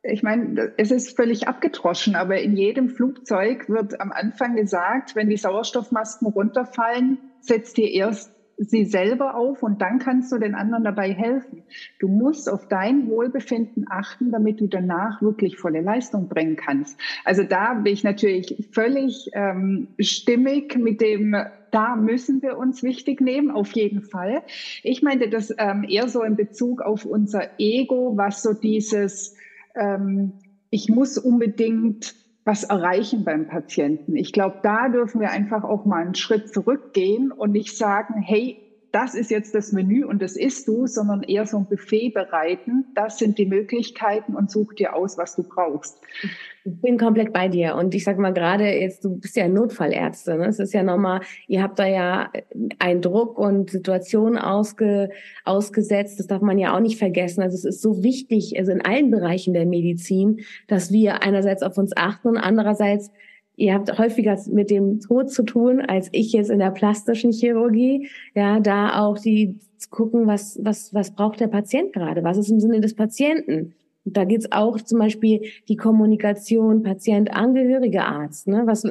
[0.04, 5.28] ich meine, es ist völlig abgedroschen, aber in jedem Flugzeug wird am Anfang gesagt, wenn
[5.28, 10.84] die Sauerstoffmasken runterfallen, setzt ihr erst sie selber auf und dann kannst du den anderen
[10.84, 11.62] dabei helfen.
[11.98, 16.98] Du musst auf dein Wohlbefinden achten, damit du danach wirklich volle Leistung bringen kannst.
[17.24, 21.36] Also da bin ich natürlich völlig ähm, stimmig mit dem,
[21.70, 24.42] da müssen wir uns wichtig nehmen, auf jeden Fall.
[24.82, 29.34] Ich meinte das ähm, eher so in Bezug auf unser Ego, was so dieses,
[29.74, 30.32] ähm,
[30.70, 32.14] ich muss unbedingt
[32.44, 34.16] was erreichen beim Patienten.
[34.16, 38.63] Ich glaube, da dürfen wir einfach auch mal einen Schritt zurückgehen und nicht sagen, hey,
[38.94, 42.84] das ist jetzt das Menü und das isst du, sondern eher so ein Buffet bereiten.
[42.94, 46.00] Das sind die Möglichkeiten und such dir aus, was du brauchst.
[46.64, 47.74] Ich bin komplett bei dir.
[47.74, 50.36] Und ich sag mal gerade jetzt, du bist ja Notfallärzte.
[50.36, 50.46] Ne?
[50.46, 52.30] Es ist ja nochmal, ihr habt da ja
[52.78, 55.10] einen Druck und Situationen ausge,
[55.44, 56.20] ausgesetzt.
[56.20, 57.42] Das darf man ja auch nicht vergessen.
[57.42, 61.76] Also es ist so wichtig, also in allen Bereichen der Medizin, dass wir einerseits auf
[61.78, 63.10] uns achten und andererseits
[63.56, 68.08] ihr habt häufiger mit dem Tod zu tun, als ich jetzt in der plastischen Chirurgie.
[68.34, 72.24] Ja, da auch die zu gucken, was, was, was braucht der Patient gerade?
[72.24, 73.74] Was ist im Sinne des Patienten?
[74.04, 78.48] Und da geht's auch zum Beispiel die Kommunikation Patient-Angehörige Arzt.
[78.48, 78.62] Ne?
[78.66, 78.84] Was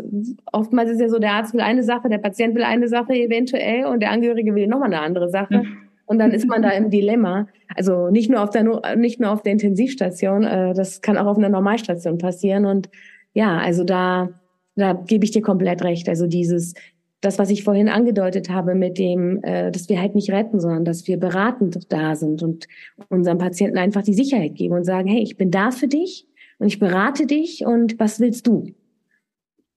[0.51, 3.85] oftmals ist ja so, der Arzt will eine Sache, der Patient will eine Sache eventuell
[3.85, 5.63] und der Angehörige will nochmal eine andere Sache.
[6.05, 7.47] Und dann ist man da im Dilemma.
[7.75, 11.37] Also nicht nur auf der nicht nur auf der Intensivstation, äh, das kann auch auf
[11.37, 12.65] einer Normalstation passieren.
[12.65, 12.89] Und
[13.33, 14.29] ja, also da
[14.75, 16.09] da gebe ich dir komplett recht.
[16.09, 16.73] Also dieses,
[17.21, 20.85] das, was ich vorhin angedeutet habe mit dem, äh, dass wir halt nicht retten, sondern
[20.85, 22.67] dass wir beratend da sind und
[23.09, 26.27] unseren Patienten einfach die Sicherheit geben und sagen, hey, ich bin da für dich
[26.59, 28.73] und ich berate dich und was willst du?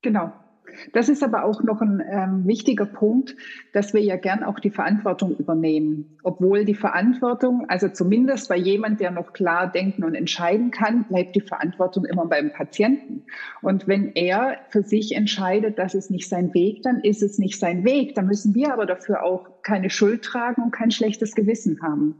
[0.03, 0.33] Genau.
[0.93, 3.37] Das ist aber auch noch ein ähm, wichtiger Punkt,
[3.73, 6.19] dass wir ja gern auch die Verantwortung übernehmen.
[6.23, 11.37] Obwohl die Verantwortung, also zumindest bei jemand, der noch klar denken und entscheiden kann, bleibt
[11.37, 13.25] die Verantwortung immer beim Patienten.
[13.62, 17.59] Und wenn er für sich entscheidet, das ist nicht sein Weg, dann ist es nicht
[17.59, 18.15] sein Weg.
[18.15, 22.17] Dann müssen wir aber dafür auch keine Schuld tragen und kein schlechtes Gewissen haben.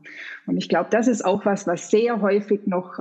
[0.47, 3.01] Und ich glaube, das ist auch was, was sehr häufig noch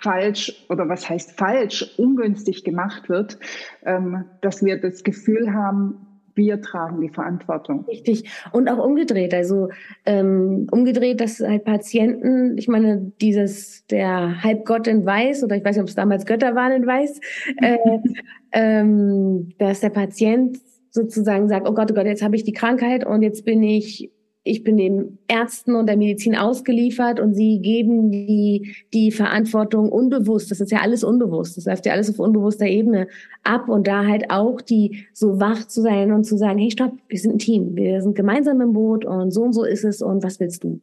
[0.00, 3.38] falsch oder was heißt falsch, ungünstig gemacht wird,
[3.84, 7.84] ähm, dass wir das Gefühl haben, wir tragen die Verantwortung.
[7.86, 8.30] Richtig.
[8.52, 9.32] Und auch umgedreht.
[9.32, 9.68] Also
[10.04, 15.76] ähm, umgedreht, dass halt Patienten, ich meine, dieses, der Halbgott in Weiß, oder ich weiß
[15.76, 17.20] nicht, ob es damals Götter waren in Weiß,
[17.62, 17.78] äh,
[18.52, 20.58] ähm, dass der Patient
[20.90, 24.10] sozusagen sagt, oh Gott, oh Gott, jetzt habe ich die Krankheit und jetzt bin ich
[24.46, 30.50] ich bin den Ärzten und der Medizin ausgeliefert und sie geben die, die Verantwortung unbewusst.
[30.50, 31.56] Das ist ja alles unbewusst.
[31.56, 33.08] Das läuft ja alles auf unbewusster Ebene
[33.42, 36.92] ab und da halt auch die so wach zu sein und zu sagen, hey, stopp,
[37.08, 37.74] wir sind ein Team.
[37.74, 40.80] Wir sind gemeinsam im Boot und so und so ist es und was willst du?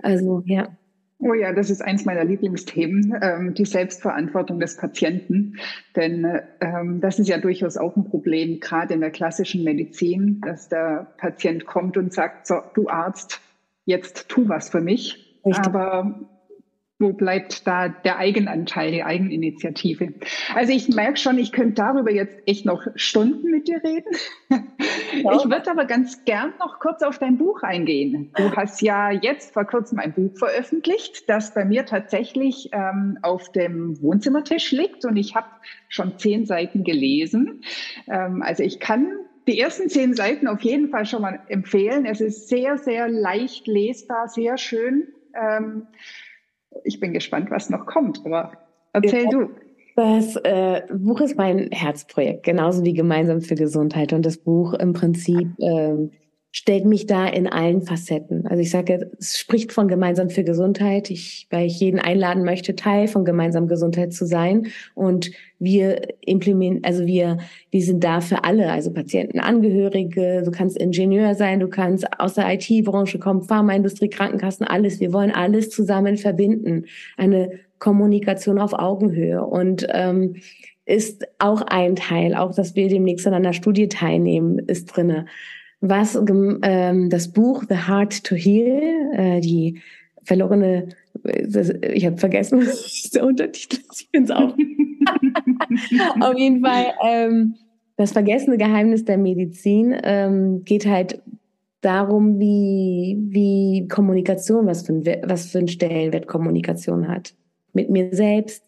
[0.00, 0.68] Also, ja.
[1.18, 5.58] Oh ja, das ist eins meiner Lieblingsthemen, ähm, die Selbstverantwortung des Patienten.
[5.96, 10.68] Denn ähm, das ist ja durchaus auch ein Problem, gerade in der klassischen Medizin, dass
[10.68, 13.40] der Patient kommt und sagt, so, du Arzt,
[13.84, 15.40] jetzt tu was für mich.
[15.46, 15.64] Richtig.
[15.66, 16.28] Aber
[16.98, 20.14] wo bleibt da der Eigenanteil, die Eigeninitiative?
[20.54, 24.64] Also ich merke schon, ich könnte darüber jetzt echt noch Stunden mit dir reden.
[25.22, 25.36] Ja.
[25.36, 28.32] Ich würde aber ganz gern noch kurz auf dein Buch eingehen.
[28.36, 33.52] Du hast ja jetzt vor kurzem ein Buch veröffentlicht, das bei mir tatsächlich ähm, auf
[33.52, 35.46] dem Wohnzimmertisch liegt und ich habe
[35.88, 37.62] schon zehn Seiten gelesen.
[38.08, 39.08] Ähm, also ich kann
[39.46, 42.06] die ersten zehn Seiten auf jeden Fall schon mal empfehlen.
[42.06, 45.08] Es ist sehr, sehr leicht lesbar, sehr schön.
[45.34, 45.86] Ähm,
[46.82, 48.52] ich bin gespannt, was noch kommt, aber
[48.92, 49.30] erzähl ja.
[49.30, 49.50] du.
[49.96, 54.12] Das äh, Buch ist mein Herzprojekt, genauso wie Gemeinsam für Gesundheit.
[54.12, 56.10] Und das Buch im Prinzip ähm,
[56.50, 58.46] stellt mich da in allen Facetten.
[58.46, 62.76] Also ich sage, es spricht von Gemeinsam für Gesundheit, ich, weil ich jeden einladen möchte,
[62.76, 64.68] Teil von Gemeinsam Gesundheit zu sein.
[64.94, 67.38] Und wir implementieren, also wir,
[67.72, 72.34] wir sind da für alle, also Patienten, Angehörige, du kannst Ingenieur sein, du kannst aus
[72.34, 75.00] der IT-Branche kommen, Pharmaindustrie, Krankenkassen, alles.
[75.00, 76.86] Wir wollen alles zusammen verbinden.
[77.16, 77.50] Eine
[77.84, 79.44] Kommunikation auf Augenhöhe.
[79.44, 80.36] Und ähm,
[80.86, 85.26] ist auch ein Teil, auch dass wir demnächst an einer Studie teilnehmen, ist drinne
[85.88, 86.18] was
[86.62, 89.80] ähm, das Buch The Heart to Heal, äh, die
[90.22, 90.88] verlorene,
[91.22, 94.54] ich habe vergessen, was ist der Untertitel Ich finde es auch.
[96.26, 97.56] Auf jeden Fall, ähm,
[97.96, 101.22] das vergessene Geheimnis der Medizin ähm, geht halt
[101.82, 107.34] darum, wie, wie Kommunikation, was für, ein, was für einen Stellenwert Kommunikation hat.
[107.74, 108.64] Mit mir selbst,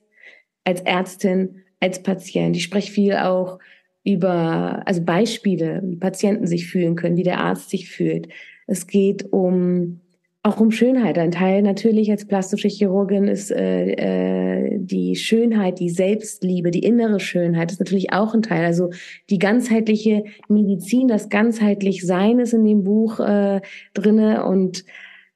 [0.65, 2.57] als Ärztin, als Patient.
[2.57, 3.59] Ich spreche viel auch
[4.05, 8.29] über, also Beispiele, wie Patienten sich fühlen können, wie der Arzt sich fühlt.
[8.67, 10.01] Es geht um
[10.47, 11.19] auch um Schönheit.
[11.19, 17.19] Ein Teil natürlich als plastische Chirurgin ist äh, äh, die Schönheit, die Selbstliebe, die innere
[17.19, 18.65] Schönheit ist natürlich auch ein Teil.
[18.65, 18.91] Also
[19.29, 23.61] die ganzheitliche Medizin, das ganzheitlich Sein ist in dem Buch äh,
[23.93, 24.85] drinne und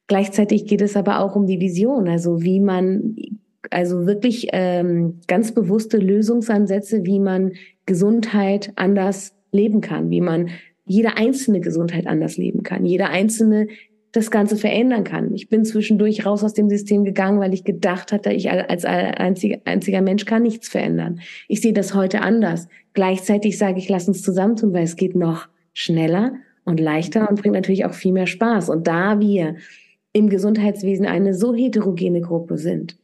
[0.06, 3.16] gleichzeitig geht es aber auch um die Vision, also wie man
[3.70, 7.52] also wirklich ähm, ganz bewusste Lösungsansätze, wie man
[7.86, 10.50] Gesundheit anders leben kann, wie man
[10.86, 13.68] jede einzelne Gesundheit anders leben kann, jeder einzelne
[14.12, 15.32] das Ganze verändern kann.
[15.34, 20.00] Ich bin zwischendurch raus aus dem System gegangen, weil ich gedacht hatte, ich als einziger,
[20.02, 21.20] Mensch kann nichts verändern.
[21.46, 22.66] Ich sehe das heute anders.
[22.92, 26.32] Gleichzeitig sage ich, lass uns zusammentun, weil es geht noch schneller
[26.64, 28.68] und leichter und bringt natürlich auch viel mehr Spaß.
[28.68, 29.54] Und da wir
[30.12, 32.98] im Gesundheitswesen eine so heterogene Gruppe sind,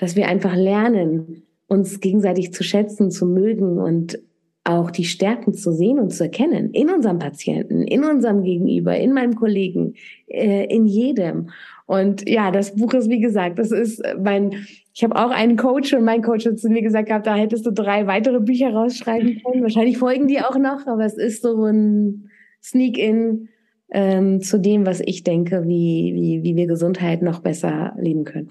[0.00, 4.18] dass wir einfach lernen, uns gegenseitig zu schätzen, zu mögen und
[4.64, 9.12] auch die Stärken zu sehen und zu erkennen in unserem Patienten, in unserem Gegenüber, in
[9.12, 9.92] meinem Kollegen,
[10.26, 11.50] äh, in jedem.
[11.84, 14.54] Und ja, das Buch ist, wie gesagt, das ist mein,
[14.94, 17.66] ich habe auch einen Coach und mein Coach hat zu mir gesagt gehabt, da hättest
[17.66, 19.62] du drei weitere Bücher rausschreiben können.
[19.62, 22.30] Wahrscheinlich folgen die auch noch, aber es ist so ein
[22.62, 23.50] Sneak-in
[23.90, 28.50] ähm, zu dem, was ich denke, wie, wie, wie wir Gesundheit noch besser leben können.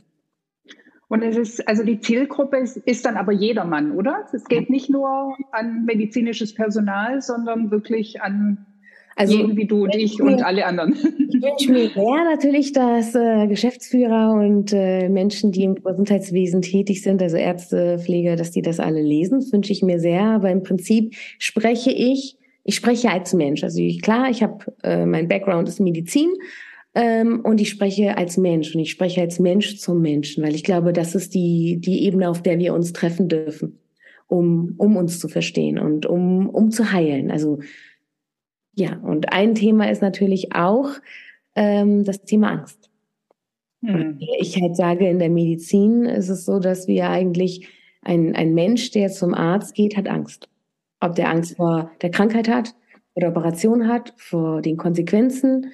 [1.09, 4.25] Und es ist, also die Zielgruppe ist, ist dann aber jedermann, oder?
[4.31, 8.65] Es geht nicht nur an medizinisches Personal, sondern wirklich an
[9.15, 10.95] also, wie du und ich und alle anderen.
[11.31, 17.01] Ich wünsche mir sehr natürlich, dass äh, Geschäftsführer und äh, Menschen, die im Gesundheitswesen tätig
[17.01, 19.39] sind, also Ärzte, Pfleger, dass die das alle lesen.
[19.39, 20.21] Das wünsche ich mir sehr.
[20.21, 23.63] Aber im Prinzip spreche ich, ich spreche als Mensch.
[23.63, 26.29] Also ich, klar, ich habe, äh, mein Background ist Medizin,
[26.95, 30.63] ähm, und ich spreche als Mensch und ich spreche als Mensch zum Menschen, weil ich
[30.63, 33.79] glaube, das ist die, die Ebene, auf der wir uns treffen dürfen,
[34.27, 37.31] um, um uns zu verstehen und um, um zu heilen.
[37.31, 37.59] Also
[38.73, 40.89] ja, und ein Thema ist natürlich auch
[41.55, 42.89] ähm, das Thema Angst.
[43.83, 44.17] Hm.
[44.39, 47.67] Ich halt sage, in der Medizin ist es so, dass wir eigentlich
[48.01, 50.49] ein, ein Mensch, der zum Arzt geht, hat Angst.
[51.01, 52.69] Ob der Angst vor der Krankheit hat,
[53.13, 55.71] vor der Operation hat, vor den Konsequenzen,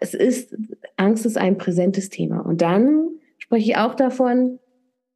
[0.00, 0.56] es ist,
[0.96, 2.40] Angst ist ein präsentes Thema.
[2.40, 3.08] Und dann
[3.38, 4.58] spreche ich auch davon,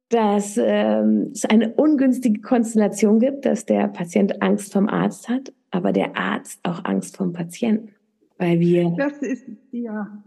[0.09, 5.91] dass ähm, es eine ungünstige Konstellation gibt, dass der Patient Angst vom Arzt hat, aber
[5.91, 7.89] der Arzt auch Angst vom Patienten.
[8.37, 10.21] Weil wir ist, ja.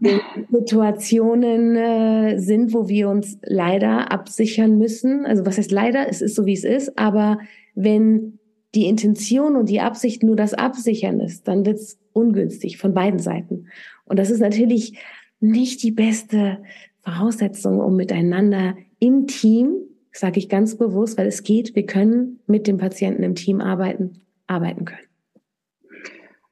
[0.49, 5.25] Situationen äh, sind, wo wir uns leider absichern müssen.
[5.25, 6.09] Also was heißt leider?
[6.09, 6.97] Es ist so, wie es ist.
[6.97, 7.39] Aber
[7.75, 8.39] wenn
[8.75, 13.19] die Intention und die Absicht nur das Absichern ist, dann wird es ungünstig von beiden
[13.19, 13.67] Seiten.
[14.07, 14.99] Und das ist natürlich
[15.39, 16.59] nicht die beste
[17.03, 19.75] Voraussetzung, um miteinander im Team,
[20.11, 24.21] sage ich ganz bewusst, weil es geht, wir können mit dem Patienten im Team arbeiten,
[24.47, 25.07] arbeiten können.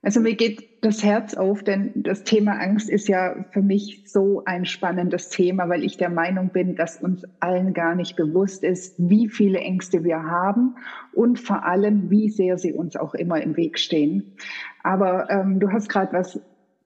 [0.05, 4.43] Also mir geht das Herz auf, denn das Thema Angst ist ja für mich so
[4.45, 8.93] ein spannendes Thema, weil ich der Meinung bin, dass uns allen gar nicht bewusst ist,
[8.99, 10.75] wie viele Ängste wir haben
[11.11, 14.35] und vor allem, wie sehr sie uns auch immer im Weg stehen.
[14.83, 16.39] Aber ähm, du hast gerade was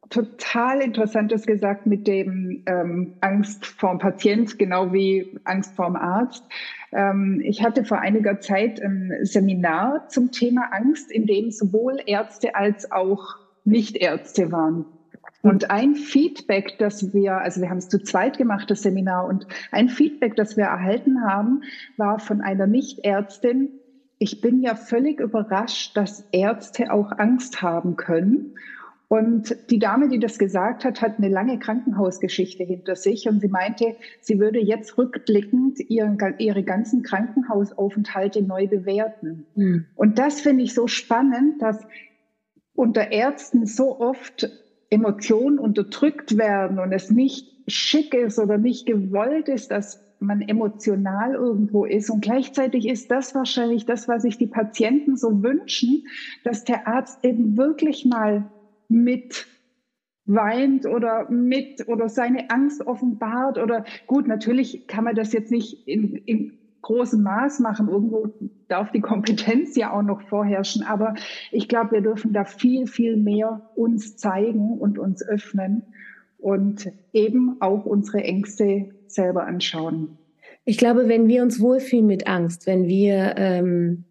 [0.09, 6.43] total Interessantes gesagt mit dem ähm, Angst vorm Patient, genau wie Angst vorm Arzt.
[6.91, 12.55] Ähm, ich hatte vor einiger Zeit ein Seminar zum Thema Angst, in dem sowohl Ärzte
[12.55, 14.85] als auch Nichtärzte waren.
[15.41, 19.47] Und ein Feedback, das wir, also wir haben es zu zweit gemacht, das Seminar, und
[19.71, 21.61] ein Feedback, das wir erhalten haben,
[21.95, 23.69] war von einer Nichtärztin,
[24.21, 28.55] ich bin ja völlig überrascht, dass Ärzte auch Angst haben können.
[29.09, 33.47] Und die Dame, die das gesagt hat, hat eine lange Krankenhausgeschichte hinter sich und sie
[33.47, 39.47] meinte, sie würde jetzt rückblickend ihren, ihre ganzen Krankenhausaufenthalte neu bewerten.
[39.55, 39.85] Mhm.
[39.95, 41.83] Und das finde ich so spannend, dass
[42.75, 44.47] unter Ärzten so oft
[44.91, 51.33] Emotionen unterdrückt werden und es nicht schick ist oder nicht gewollt ist, dass man emotional
[51.33, 52.11] irgendwo ist.
[52.11, 56.05] Und gleichzeitig ist das wahrscheinlich das, was sich die Patienten so wünschen,
[56.43, 58.51] dass der Arzt eben wirklich mal
[58.89, 59.47] mit
[60.25, 65.87] weint oder mit oder seine Angst offenbart oder gut, natürlich kann man das jetzt nicht
[65.87, 67.87] in, in großem Maß machen.
[67.87, 68.33] Irgendwo
[68.67, 70.83] darf die Kompetenz ja auch noch vorherrschen.
[70.83, 71.15] Aber
[71.51, 75.83] ich glaube, wir dürfen da viel, viel mehr uns zeigen und uns öffnen
[76.37, 80.17] und eben auch unsere Ängste selber anschauen.
[80.63, 84.05] Ich glaube, wenn wir uns wohlfühlen mit Angst, wenn wir ähm,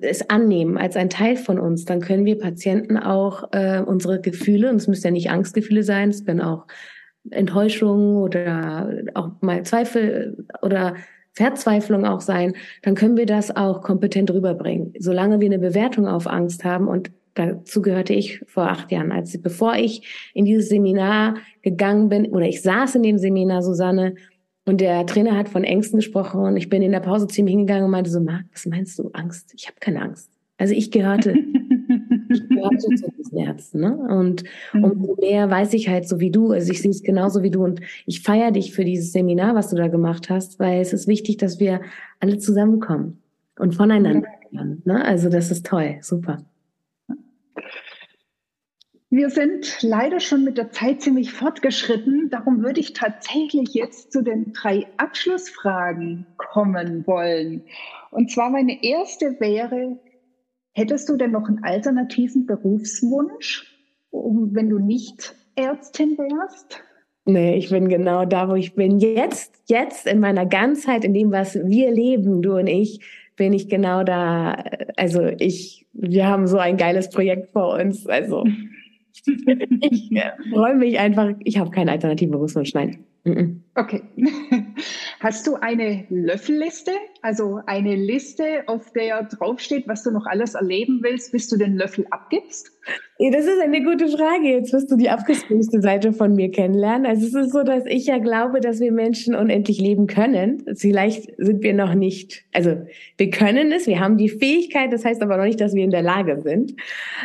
[0.00, 4.70] es annehmen als ein Teil von uns, dann können wir Patienten auch äh, unsere Gefühle,
[4.70, 6.66] und es müssen ja nicht Angstgefühle sein, es können auch
[7.30, 10.94] Enttäuschungen oder auch mal Zweifel oder
[11.32, 14.92] Verzweiflung auch sein, dann können wir das auch kompetent rüberbringen.
[14.98, 19.40] Solange wir eine Bewertung auf Angst haben und dazu gehörte ich vor acht Jahren, als
[19.40, 24.14] bevor ich in dieses Seminar gegangen bin oder ich saß in dem Seminar, Susanne,
[24.68, 27.46] und der Trainer hat von Ängsten gesprochen und ich bin in der Pause zu ihm
[27.46, 29.52] hingegangen und meinte so, Marc, was meinst du, Angst?
[29.56, 30.30] Ich habe keine Angst.
[30.58, 31.32] Also ich gehörte,
[32.28, 33.80] ich gehörte zu diesen Ärzten.
[33.80, 33.96] Ne?
[33.96, 34.84] Und mhm.
[34.84, 37.64] umso mehr weiß ich halt so wie du, also ich sehe es genauso wie du
[37.64, 41.08] und ich feiere dich für dieses Seminar, was du da gemacht hast, weil es ist
[41.08, 41.80] wichtig, dass wir
[42.20, 43.18] alle zusammenkommen
[43.58, 44.82] und voneinander lernen.
[44.84, 45.04] Ne?
[45.04, 46.38] Also das ist toll, super.
[49.10, 52.28] Wir sind leider schon mit der Zeit ziemlich fortgeschritten.
[52.30, 57.62] Darum würde ich tatsächlich jetzt zu den drei Abschlussfragen kommen wollen.
[58.10, 59.98] Und zwar meine erste wäre,
[60.74, 63.74] hättest du denn noch einen alternativen Berufswunsch?
[64.10, 66.82] wenn du nicht Ärztin wärst?
[67.24, 69.00] Nee, ich bin genau da, wo ich bin.
[69.00, 73.00] Jetzt, jetzt in meiner Ganzheit, in dem, was wir leben, du und ich,
[73.36, 74.64] bin ich genau da.
[74.96, 78.06] Also ich, wir haben so ein geiles Projekt vor uns.
[78.06, 78.44] Also
[79.80, 80.10] ich
[80.50, 81.34] freue mich einfach.
[81.44, 83.04] Ich habe keine Alternative, muss man schneiden.
[83.74, 84.02] Okay.
[85.20, 86.92] Hast du eine Löffelliste?
[87.22, 91.76] Also eine Liste, auf der draufsteht, was du noch alles erleben willst, bis du den
[91.76, 92.77] Löffel abgibst?
[93.18, 94.48] Das ist eine gute Frage.
[94.48, 97.04] Jetzt wirst du die abgespacete Seite von mir kennenlernen.
[97.04, 100.62] Also es ist so, dass ich ja glaube, dass wir Menschen unendlich leben können.
[100.76, 102.76] Vielleicht sind wir noch nicht, also
[103.16, 105.90] wir können es, wir haben die Fähigkeit, das heißt aber noch nicht, dass wir in
[105.90, 106.76] der Lage sind.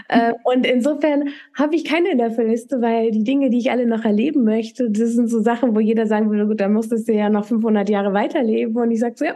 [0.10, 4.44] Äh, und insofern habe ich keine Löffelliste, weil die Dinge, die ich alle noch erleben
[4.44, 7.46] möchte, das sind so Sachen, wo jeder sagen würde, gut, dann musstest du ja noch
[7.46, 8.76] 500 Jahre weiterleben.
[8.76, 9.36] Und ich sage so, ja,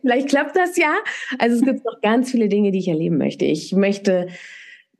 [0.00, 0.94] vielleicht klappt das ja.
[1.38, 3.44] Also es gibt noch ganz viele Dinge, die ich erleben möchte.
[3.44, 4.26] Ich möchte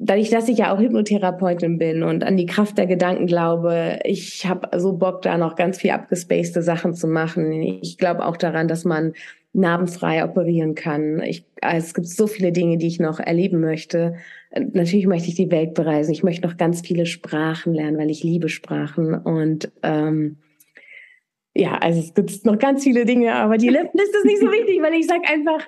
[0.03, 4.47] dadurch, dass ich ja auch Hypnotherapeutin bin und an die Kraft der Gedanken glaube, ich
[4.47, 7.53] habe so Bock, da noch ganz viel abgespacede Sachen zu machen.
[7.83, 9.15] Ich glaube auch daran, dass man
[9.53, 11.23] narbenfrei operieren kann.
[11.23, 14.17] Ich, also es gibt so viele Dinge, die ich noch erleben möchte.
[14.73, 16.13] Natürlich möchte ich die Welt bereisen.
[16.13, 19.15] Ich möchte noch ganz viele Sprachen lernen, weil ich liebe Sprachen.
[19.15, 20.39] Und ähm,
[21.55, 24.81] ja, also es gibt noch ganz viele Dinge, aber die Liste ist nicht so wichtig,
[24.83, 25.65] weil ich sage einfach,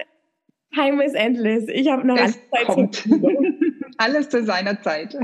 [0.75, 1.69] Time is endless.
[1.69, 3.09] Ich habe noch es alles Zeit.
[3.99, 5.15] Alles zu seiner Zeit.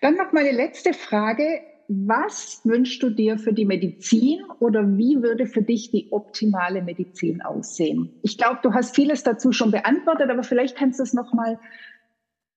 [0.00, 1.62] Dann noch meine letzte Frage.
[1.88, 7.42] Was wünschst du dir für die Medizin oder wie würde für dich die optimale Medizin
[7.42, 8.18] aussehen?
[8.22, 11.58] Ich glaube, du hast vieles dazu schon beantwortet, aber vielleicht kannst du es noch mal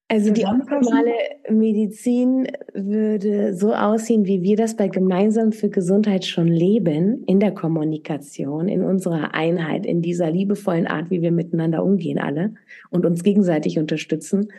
[0.08, 1.12] also die optimale
[1.50, 7.52] Medizin würde so aussehen, wie wir das bei Gemeinsam für Gesundheit schon leben, in der
[7.52, 12.54] Kommunikation, in unserer Einheit, in dieser liebevollen Art, wie wir miteinander umgehen alle
[12.90, 14.52] und uns gegenseitig unterstützen.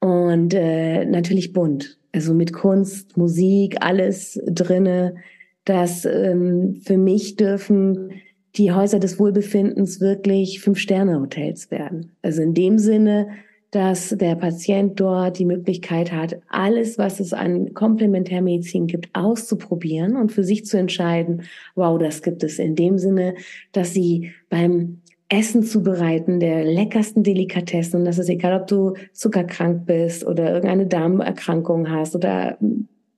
[0.00, 5.16] Und äh, natürlich bunt, also mit Kunst, Musik, alles drinne.
[5.64, 8.12] Das ähm, für mich dürfen
[8.56, 12.12] die Häuser des Wohlbefindens wirklich Fünf-Sterne-Hotels werden.
[12.22, 13.28] Also in dem Sinne,
[13.70, 20.32] dass der Patient dort die Möglichkeit hat, alles, was es an Komplementärmedizin gibt, auszuprobieren und
[20.32, 21.42] für sich zu entscheiden,
[21.76, 23.34] wow, das gibt es in dem Sinne,
[23.72, 29.86] dass sie beim Essen zubereiten der leckersten Delikatessen und das ist egal, ob du zuckerkrank
[29.86, 32.58] bist oder irgendeine Darmerkrankung hast oder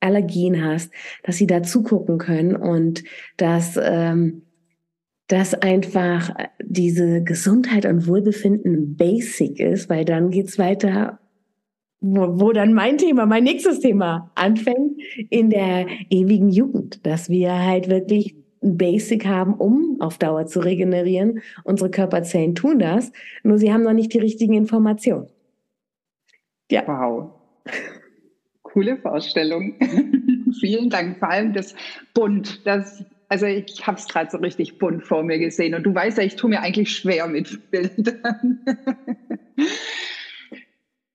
[0.01, 0.93] Allergien hast,
[1.23, 3.03] dass sie da zugucken können und
[3.39, 4.43] dass ähm,
[5.33, 6.29] dass einfach
[6.63, 11.21] diese Gesundheit und Wohlbefinden basic ist, weil dann geht's weiter,
[12.03, 17.65] wo, wo dann mein Thema, mein nächstes Thema anfängt, in der ewigen Jugend, dass wir
[17.65, 21.41] halt wirklich ein Basic haben, um auf Dauer zu regenerieren.
[21.65, 23.11] Unsere Körperzellen tun das,
[23.43, 25.29] nur sie haben noch nicht die richtigen Informationen.
[26.71, 26.87] Ja.
[26.87, 27.31] Wow.
[28.61, 29.77] Coole Vorstellung.
[30.61, 31.19] Vielen Dank.
[31.21, 31.75] Vor allem das
[32.13, 33.03] Bunt, das
[33.33, 36.25] also ich habe es gerade so richtig bunt vor mir gesehen und du weißt ja,
[36.25, 38.61] ich tue mir eigentlich schwer mit Bildern.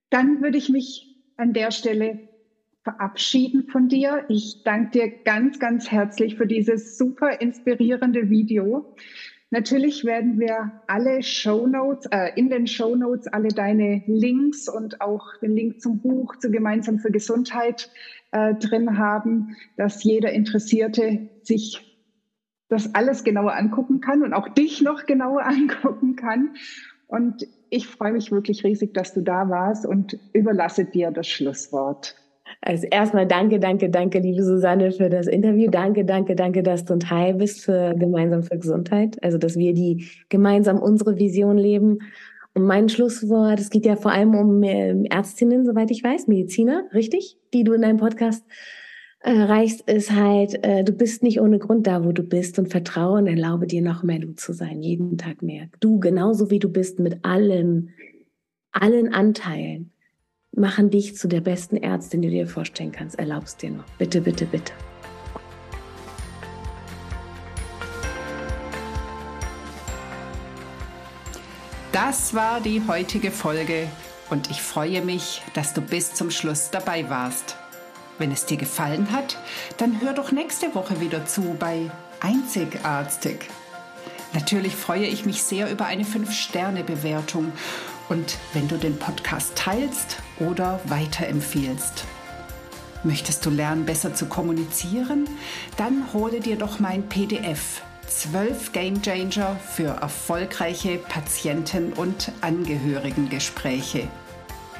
[0.09, 2.27] Dann würde ich mich an der Stelle
[2.81, 4.25] verabschieden von dir.
[4.29, 8.95] Ich danke dir ganz, ganz herzlich für dieses super inspirierende Video.
[9.51, 15.01] Natürlich werden wir alle Show Notes, äh, in den Show Notes alle deine Links und
[15.01, 17.91] auch den Link zum Buch zu Gemeinsam für Gesundheit
[18.31, 21.86] äh, drin haben, dass jeder Interessierte sich
[22.69, 26.55] das alles genauer angucken kann und auch dich noch genauer angucken kann.
[27.07, 32.15] Und ich freue mich wirklich riesig, dass du da warst und überlasse dir das Schlusswort.
[32.61, 35.69] Also erstmal danke, danke, danke, liebe Susanne, für das Interview.
[35.69, 39.21] Danke, danke, danke, dass du ein Teil bist für Gemeinsam für Gesundheit.
[39.21, 41.99] Also, dass wir die gemeinsam unsere Vision leben.
[42.53, 46.85] Und mein Schlusswort, es geht ja vor allem um ähm, Ärztinnen, soweit ich weiß, Mediziner,
[46.93, 47.37] richtig?
[47.53, 48.43] Die du in deinem Podcast
[49.19, 53.19] erreichst, ist halt, äh, du bist nicht ohne Grund da, wo du bist und vertraue
[53.19, 55.69] und erlaube dir noch mehr du zu sein, jeden Tag mehr.
[55.79, 57.89] Du, genauso wie du bist, mit allem,
[58.71, 59.91] allen Anteilen,
[60.51, 63.19] machen dich zu der besten Ärztin, die du dir vorstellen kannst.
[63.19, 63.85] Erlaubst dir noch.
[63.97, 64.73] Bitte, bitte, bitte.
[71.91, 73.87] Das war die heutige Folge
[74.29, 77.57] und ich freue mich, dass du bis zum Schluss dabei warst.
[78.17, 79.37] Wenn es dir gefallen hat,
[79.77, 83.49] dann hör doch nächste Woche wieder zu bei Einzigartig.
[84.33, 87.51] Natürlich freue ich mich sehr über eine 5-Sterne-Bewertung
[88.09, 92.05] und wenn du den Podcast teilst oder weiterempfiehlst.
[93.03, 95.29] Möchtest du lernen, besser zu kommunizieren?
[95.77, 104.07] Dann hole dir doch mein PDF 12 Game Changer für erfolgreiche Patienten- und Angehörigengespräche.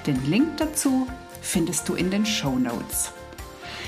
[0.08, 1.08] Den Link dazu
[1.42, 3.12] findest du in den Show Notes.